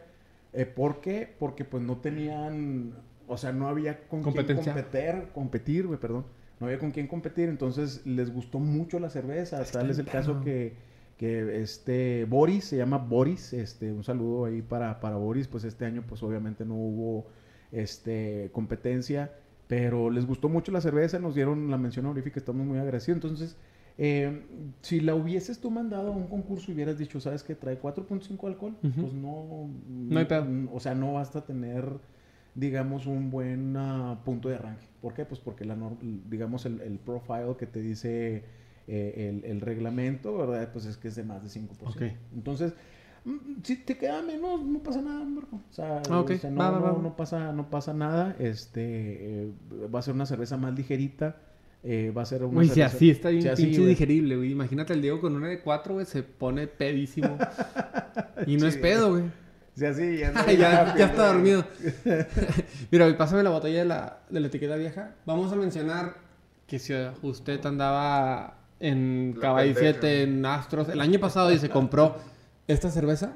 [0.52, 1.32] Eh, ¿Por qué?
[1.38, 2.94] Porque pues no tenían...
[3.28, 4.74] O sea, no había con Competencia.
[4.74, 6.26] quién competir, competir, güey, perdón.
[6.60, 9.64] No había con quién competir, entonces les gustó mucho la cerveza.
[9.66, 10.74] Tal es el caso que
[11.18, 15.86] que este Boris, se llama Boris, este, un saludo ahí para, para Boris, pues este
[15.86, 17.28] año pues obviamente no hubo
[17.72, 19.32] este, competencia,
[19.68, 23.58] pero les gustó mucho la cerveza, nos dieron la mención honorífica, estamos muy agradecidos, entonces
[23.98, 24.42] eh,
[24.82, 28.48] si la hubieses tú mandado a un concurso y hubieras dicho, ¿sabes que trae 4.5
[28.48, 28.76] alcohol?
[28.84, 29.02] Ujú.
[29.02, 30.48] Pues no, No hay pedo.
[30.74, 31.86] o sea, no basta tener
[32.56, 34.86] digamos un buen ah, punto de arranque.
[35.02, 35.26] ¿Por qué?
[35.26, 35.76] Pues porque la
[36.30, 38.44] digamos el, el profile que te dice
[38.88, 40.70] eh, el, el reglamento, ¿verdad?
[40.74, 41.68] Pues es que es de más de 5%.
[41.84, 42.02] Ok.
[42.34, 42.74] Entonces,
[43.26, 45.56] mm, si te queda menos, no pasa nada, Marco.
[45.70, 46.32] O sea, Ah, ok.
[46.32, 47.02] o sea, no, Va, va, va.
[47.02, 48.36] no pasa, no pasa nada.
[48.40, 49.52] Este eh,
[49.94, 51.38] va a ser una cerveza más ligerita.
[51.86, 53.90] eh, va a ser una si cerveza- así está bien si así, pinche güey.
[53.90, 54.52] digerible, güey.
[54.52, 57.38] Imagínate el Diego con una de 4, güey, se pone pedísimo.
[58.48, 59.24] y no es pedo, güey.
[59.76, 61.66] Si así, ya, Ay, ya, ya está dormido.
[62.92, 65.16] Mira, güey, pásame la botella de la, de la etiqueta vieja.
[65.26, 66.14] Vamos a mencionar
[66.68, 68.60] que si usted andaba
[68.90, 70.00] en Caballo pendeja.
[70.00, 72.16] 7, en Astros, el año pasado y se compró
[72.68, 73.34] esta cerveza,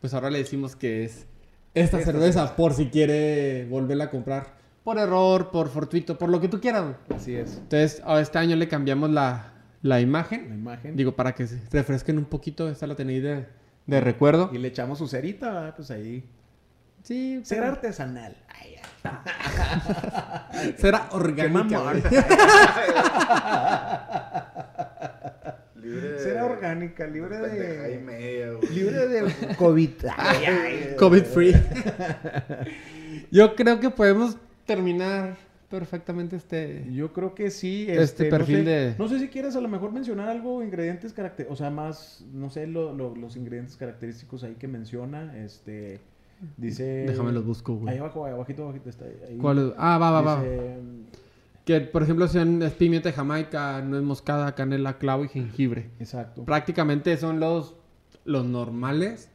[0.00, 1.26] pues ahora le decimos que es
[1.74, 4.58] esta, Esta cerveza, por si quiere volverla a comprar.
[4.82, 6.96] por error, por fortuito, por lo que tú quieras.
[7.14, 7.58] Así es.
[7.58, 10.48] Entonces, a este año le cambiamos la, la imagen.
[10.48, 10.96] La imagen.
[10.96, 13.46] Digo, para que se refresquen un poquito, esta la tenéis de,
[13.86, 14.50] de recuerdo.
[14.52, 16.24] y le echamos su cerita, pues ahí.
[17.02, 18.36] Sí, Ser pero- artesanal.
[18.48, 20.74] Ay, ay.
[20.78, 21.94] será orgánica.
[25.76, 26.18] Libre de...
[26.18, 27.40] Será orgánica, libre y
[27.92, 27.98] de.
[28.04, 28.68] media, güey.
[28.72, 29.90] Libre del COVID.
[30.16, 30.96] Ay, ay.
[30.98, 31.54] COVID free.
[33.30, 34.36] Yo creo que podemos
[34.66, 35.36] terminar
[35.70, 36.84] perfectamente este.
[36.92, 37.86] Yo creo que sí.
[37.88, 41.12] Este no perfil sé- de- No sé si quieres a lo mejor mencionar algo, ingredientes
[41.14, 41.46] caracter...
[41.48, 45.36] O sea, más, no sé, lo- lo- los ingredientes característicos ahí que menciona.
[45.38, 46.00] Este,
[46.56, 46.84] dice...
[47.08, 47.98] Déjame los busco, Ahí güey.
[47.98, 49.04] abajo, ahí abajito, abajito está.
[49.04, 49.72] Ahí, ¿Cuál es?
[49.78, 50.42] Ah, va, va, va.
[50.42, 50.78] Dice,
[51.64, 55.90] Que, por ejemplo, sean es pimienta de jamaica, nuez moscada, canela, clavo y jengibre.
[55.98, 56.44] Exacto.
[56.44, 57.74] Prácticamente son los,
[58.24, 59.30] los normales.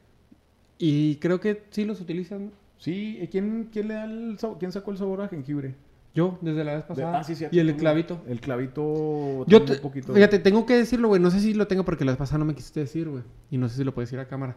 [0.77, 2.51] Y creo que sí los utilizan.
[2.77, 4.57] Sí, ¿y ¿quién, quién le da el sabor?
[4.59, 5.75] ¿Quién sacó el sabor a jengibre?
[6.13, 7.19] Yo, desde la vez pasada.
[7.19, 8.21] ah, sí, cierto, y el clavito.
[8.27, 9.45] El clavito.
[9.47, 10.13] Yo, te- un poquito.
[10.13, 11.21] fíjate, tengo que decirlo, güey.
[11.21, 13.23] No sé si lo tengo porque la vez pasada no me quisiste decir, güey.
[13.51, 14.55] Y no sé si lo puedes decir a cámara.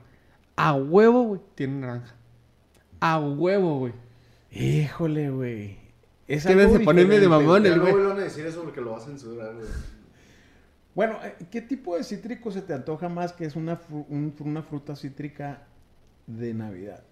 [0.56, 2.14] A huevo, güey, tiene naranja.
[3.00, 3.92] A huevo, güey.
[4.50, 5.78] Híjole, güey.
[6.26, 7.66] Es algo de ponerme de mamón güey.
[7.72, 7.92] El no güey.
[7.94, 9.66] vuelvan a decir eso porque lo va a censurar, güey.
[10.94, 14.34] Bueno, eh, ¿qué tipo de cítrico se te antoja más que es una, fru- un-
[14.40, 15.62] una fruta cítrica
[16.26, 17.02] de Navidad?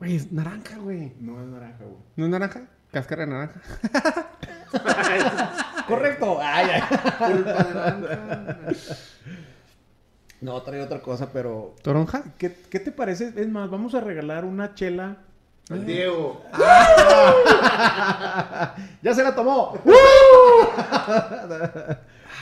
[0.00, 1.12] Güey, es naranja, güey.
[1.20, 1.96] No es naranja, güey.
[2.16, 2.66] ¿No es naranja?
[2.90, 3.60] Cáscara de naranja.
[5.86, 6.38] Correcto.
[6.40, 6.82] Ay, ay.
[7.32, 8.58] Pulpa de naranja.
[10.44, 11.74] No, trae otra cosa, pero.
[11.80, 12.22] ¿Toronja?
[12.36, 13.32] ¿qué, qué te parece?
[13.34, 15.16] Es más, vamos a regalar una chela.
[15.70, 16.44] El Diego.
[19.02, 19.78] ¡Ya se la tomó!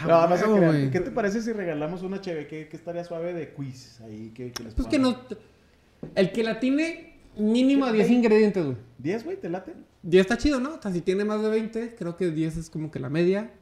[0.04, 0.72] no, no huevo, crean.
[0.72, 0.90] güey.
[0.90, 2.48] ¿Qué te parece si regalamos una cheve?
[2.48, 4.32] ¿Qué, qué estaría suave de quiz ahí?
[4.34, 5.16] que les Pues que no.
[6.16, 8.78] El que la tiene mínimo a 10 ingredientes, güey.
[9.00, 9.36] ¿10, güey?
[9.36, 9.74] ¿Te late?
[10.02, 10.74] 10 está chido, ¿no?
[10.74, 13.52] O sea, si tiene más de 20, creo que 10 es como que la media.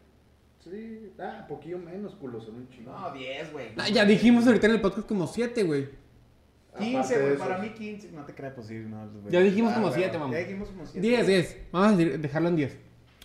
[0.63, 2.93] Sí, ah, poquillo menos, culo, son un chingo.
[3.15, 3.69] 10, güey.
[3.79, 5.89] Ah, ya dijimos ahorita en el podcast como 7, güey.
[6.79, 7.39] 15, Aparte de güey.
[7.39, 8.13] Para mí 15.
[8.13, 8.75] No te creas, pues sí.
[8.75, 9.33] No, güey.
[9.33, 10.33] Ya dijimos Ah, como güey, siete, mamá.
[10.35, 11.01] Ya dijimos como 7.
[11.01, 11.57] 10, 10.
[11.73, 12.77] Vamos a dejarlo en 10.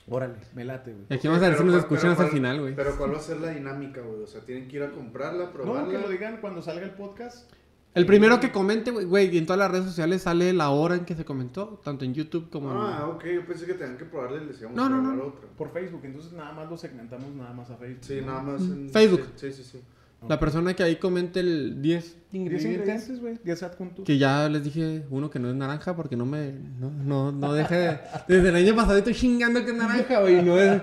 [0.07, 1.05] Órale, me late, güey.
[1.09, 2.75] Aquí vamos a ver si Pero nos cuál- escuchan hasta el final, güey.
[2.75, 4.21] Pero ¿cuál va a ser la dinámica, güey?
[4.23, 5.81] O sea, tienen que ir a comprarla, probarla.
[5.83, 7.51] No, que lo digan cuando salga el podcast.
[7.95, 11.05] El primero que comente, güey, y en todas las redes sociales sale la hora en
[11.05, 12.77] que se comentó, tanto en YouTube como en...
[12.77, 15.35] Ah, ok, yo pensé que tenían que probarla y les íbamos No, a no, no.
[15.57, 16.01] Por Facebook.
[16.03, 18.03] Entonces nada más lo segmentamos nada más a Facebook.
[18.03, 19.25] Sí, nada más en Facebook.
[19.35, 19.81] Sí, sí, sí.
[20.27, 22.65] La persona que ahí comente el 10 10 ingredientes.
[22.79, 23.39] ingredientes, güey.
[23.43, 24.05] 10 adjuntos.
[24.05, 26.51] Que ya les dije uno que no es naranja porque no me.
[26.79, 30.41] No, no, no deje de- Desde el año pasado estoy chingando que es naranja, güey.
[30.43, 30.81] No es.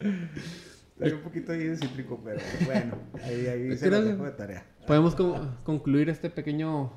[1.00, 2.94] Hay un poquito ahí de cítrico, pero bueno.
[3.24, 4.64] Ahí, ahí se lo dejo de tarea.
[4.86, 6.92] Podemos co- concluir este pequeño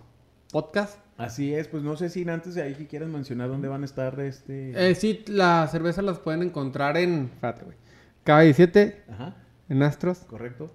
[0.51, 0.99] podcast.
[1.17, 3.85] Así es, pues no sé si antes de ahí que quieras mencionar dónde van a
[3.85, 4.89] estar este...
[4.91, 7.31] Eh, sí, las cervezas las pueden encontrar en.
[7.33, 7.77] Espérate, güey.
[8.23, 9.35] KB17, Ajá,
[9.69, 10.69] en Astros correcto.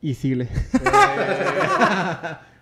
[0.00, 0.48] y Sigle.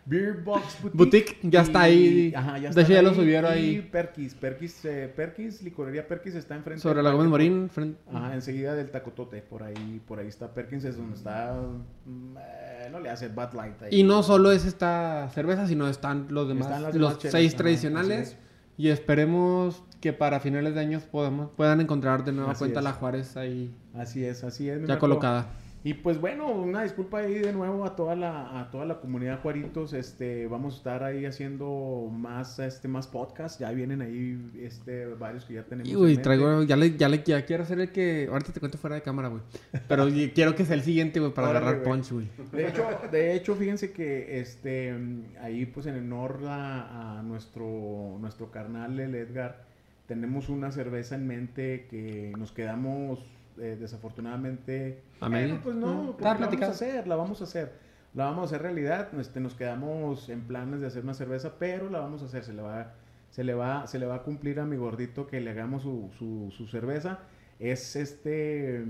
[0.08, 0.96] Beer Box Boutique.
[0.96, 2.32] Boutique, ya está ahí.
[2.34, 3.14] Ajá, ya De hecho, ya lo ahí.
[3.16, 3.88] subieron Y ahí.
[3.90, 6.80] Perkis, Perkis, eh, Perkis, licorería Perkis está enfrente.
[6.80, 7.68] Sobre la Gómez Morín.
[7.68, 11.60] frente- Ajá, enseguida del Tacotote, por ahí, por ahí está Perkins, es donde está,
[12.04, 13.88] mm, eh, no le hace Bad Light ahí.
[14.00, 17.52] Y no solo es esta cerveza, sino están los demás, Están las los chelas, seis
[17.54, 18.28] ajá, tradicionales.
[18.28, 18.36] es.
[18.78, 22.84] Y esperemos que para finales de años podamos, puedan encontrar de nueva Así cuenta es.
[22.84, 24.86] la Juárez ahí Así es, así es.
[24.86, 25.46] ya colocada.
[25.86, 29.40] Y pues bueno, una disculpa ahí de nuevo a toda la, a toda la comunidad
[29.40, 29.92] Juaritos.
[29.92, 33.60] Este, vamos a estar ahí haciendo más, este, más podcasts.
[33.60, 35.88] Ya vienen ahí, este, varios que ya tenemos.
[35.88, 36.22] Y mente.
[36.22, 39.02] traigo, ya le, ya le ya quiero hacer el que, ahorita te cuento fuera de
[39.02, 39.42] cámara, güey.
[39.86, 41.84] Pero quiero que sea el siguiente, güey, para agarrar güey.
[41.84, 42.28] punch, güey.
[42.50, 44.92] De hecho, de hecho, fíjense que este
[45.40, 49.64] ahí pues en honor a, a nuestro nuestro carnal el Edgar
[50.08, 53.20] tenemos una cerveza en mente que nos quedamos
[53.58, 55.60] eh, desafortunadamente ¿A Bueno, medio?
[55.62, 57.72] pues No, estaba la vamos a hacer, la vamos a hacer.
[58.14, 61.90] La vamos a hacer realidad, este, nos quedamos en planes de hacer una cerveza, pero
[61.90, 62.94] la vamos a hacer, se le va,
[63.30, 66.10] se le va, se le va a cumplir a mi gordito que le hagamos su,
[66.18, 67.18] su, su cerveza.
[67.58, 68.84] Es este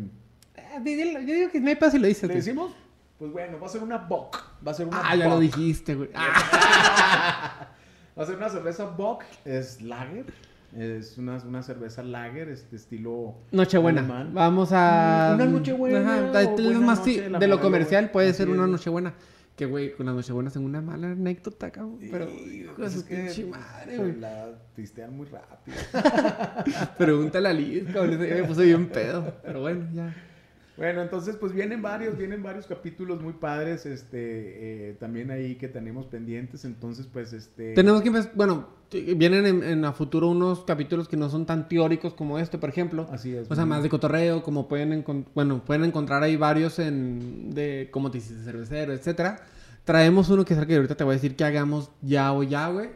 [0.57, 0.83] Ah, Yo
[1.35, 2.73] digo que no hay pedo si lo dices, ¿Le decimos?
[3.19, 4.39] Pues bueno, va a ser una Bock.
[4.67, 6.11] Va a ser una Ah, ya lo dijiste, güey.
[6.15, 7.69] Ah,
[8.19, 9.25] Va a ser una cerveza Bock.
[9.45, 10.27] Es lager.
[10.77, 13.35] Es una, una cerveza lager, este estilo.
[13.51, 14.01] Nochebuena.
[14.01, 14.35] alemán.
[14.35, 15.33] Vamos a.
[15.35, 18.67] Una Nochebuena Ajá, buena más noche de de lo comercial puede ser una.
[18.67, 19.15] Nochebuena.
[19.57, 21.99] Que, güey, con las Nochebuenas tengo una mala anécdota, cabrón.
[22.11, 24.17] Pero, hijo pues es que pinche madre, güey.
[24.17, 25.79] la pistean muy rápido.
[26.99, 28.19] Pregúntale a Liz, cabrón.
[28.19, 29.33] me puse bien pedo.
[29.43, 30.15] Pero bueno, ya.
[30.77, 35.69] Bueno, entonces pues vienen varios, vienen varios capítulos muy padres, este, eh, también ahí que
[35.69, 37.73] tenemos pendientes, entonces pues este...
[37.75, 38.69] Tenemos que bueno,
[39.17, 42.69] vienen en, en a futuro unos capítulos que no son tan teóricos como este, por
[42.69, 43.07] ejemplo.
[43.11, 43.51] Así es.
[43.51, 45.05] O sea, más de cotorreo, como pueden
[45.35, 49.37] bueno, pueden encontrar ahí varios en de cómo te hiciste cervecero, etcétera.
[49.85, 52.43] Traemos uno que es el que ahorita te voy a decir que hagamos ya o
[52.43, 52.91] ya, güey,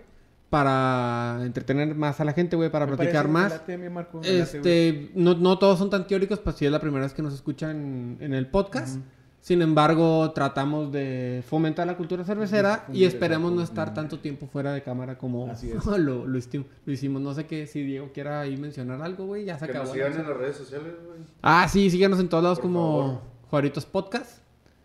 [0.51, 3.53] para entretener más a la gente, güey, para Me platicar más.
[3.53, 4.73] late, mi Marco, me late, güey.
[4.73, 7.33] Este, no, no todos son tan teóricos, pues si es la primera vez que nos
[7.33, 8.99] escuchan en el podcast.
[9.41, 14.75] Sin embargo, tratamos de fomentar la cultura cervecera y esperemos no estar tanto tiempo fuera
[14.75, 15.51] de cámara como
[15.99, 16.39] lo, lo,
[16.87, 17.23] hicimos.
[17.23, 19.87] No sé qué, si Diego quiera ahí mencionar algo, güey, ya se Que acabó.
[19.87, 21.21] nos sigan en las redes sociales, güey.
[21.41, 23.21] Ah, sí, síganos en todos lados Por como favor.
[23.49, 24.41] Juaritos Podcast.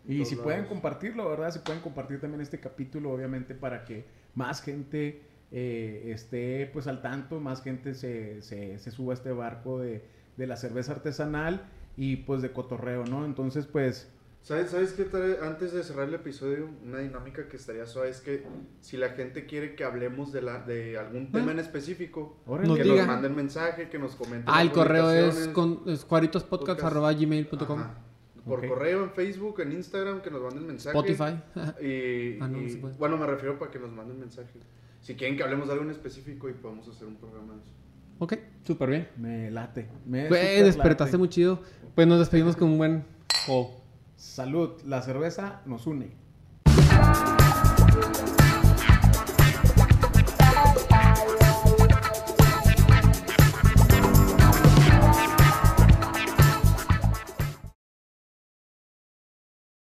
[0.08, 0.44] Y Todos si lados.
[0.44, 1.50] pueden compartirlo, ¿verdad?
[1.52, 5.20] Si pueden compartir también este capítulo, obviamente, para que más gente
[5.52, 10.04] eh, esté pues al tanto, más gente se, se, se suba a este barco de,
[10.36, 13.24] de la cerveza artesanal y pues de cotorreo, ¿no?
[13.24, 14.10] Entonces, pues,
[14.42, 15.08] ¿Sabes, ¿Sabes qué?
[15.42, 18.44] Antes de cerrar el episodio, una dinámica que estaría suave es que
[18.80, 22.68] si la gente quiere que hablemos de, la, de algún tema en específico, órale.
[22.68, 22.98] Nos que digan.
[22.98, 24.44] nos manden mensaje, que nos comenten.
[24.46, 25.54] Ah, el correo es, publicaciones.
[25.54, 27.94] con, es juaritospodcast.gmail.com Ajá.
[28.44, 30.96] Por correo, en Facebook, en Instagram, que nos manden mensaje.
[30.96, 31.42] Spotify.
[31.84, 34.60] Y, Ah, no, y- bueno, me refiero para que nos manden mensaje.
[35.06, 37.70] Si quieren que hablemos de algo en específico y podemos hacer un programa de eso.
[38.18, 38.34] ok,
[38.64, 39.08] súper bien.
[39.16, 39.88] me late.
[40.04, 41.18] Me Güey, despertaste late.
[41.18, 41.62] muy chido.
[41.94, 43.04] Pues nos despedimos con un buen
[43.46, 43.84] juego.
[44.16, 46.10] Salud, la cerveza nos une.
[46.64, 48.45] Thank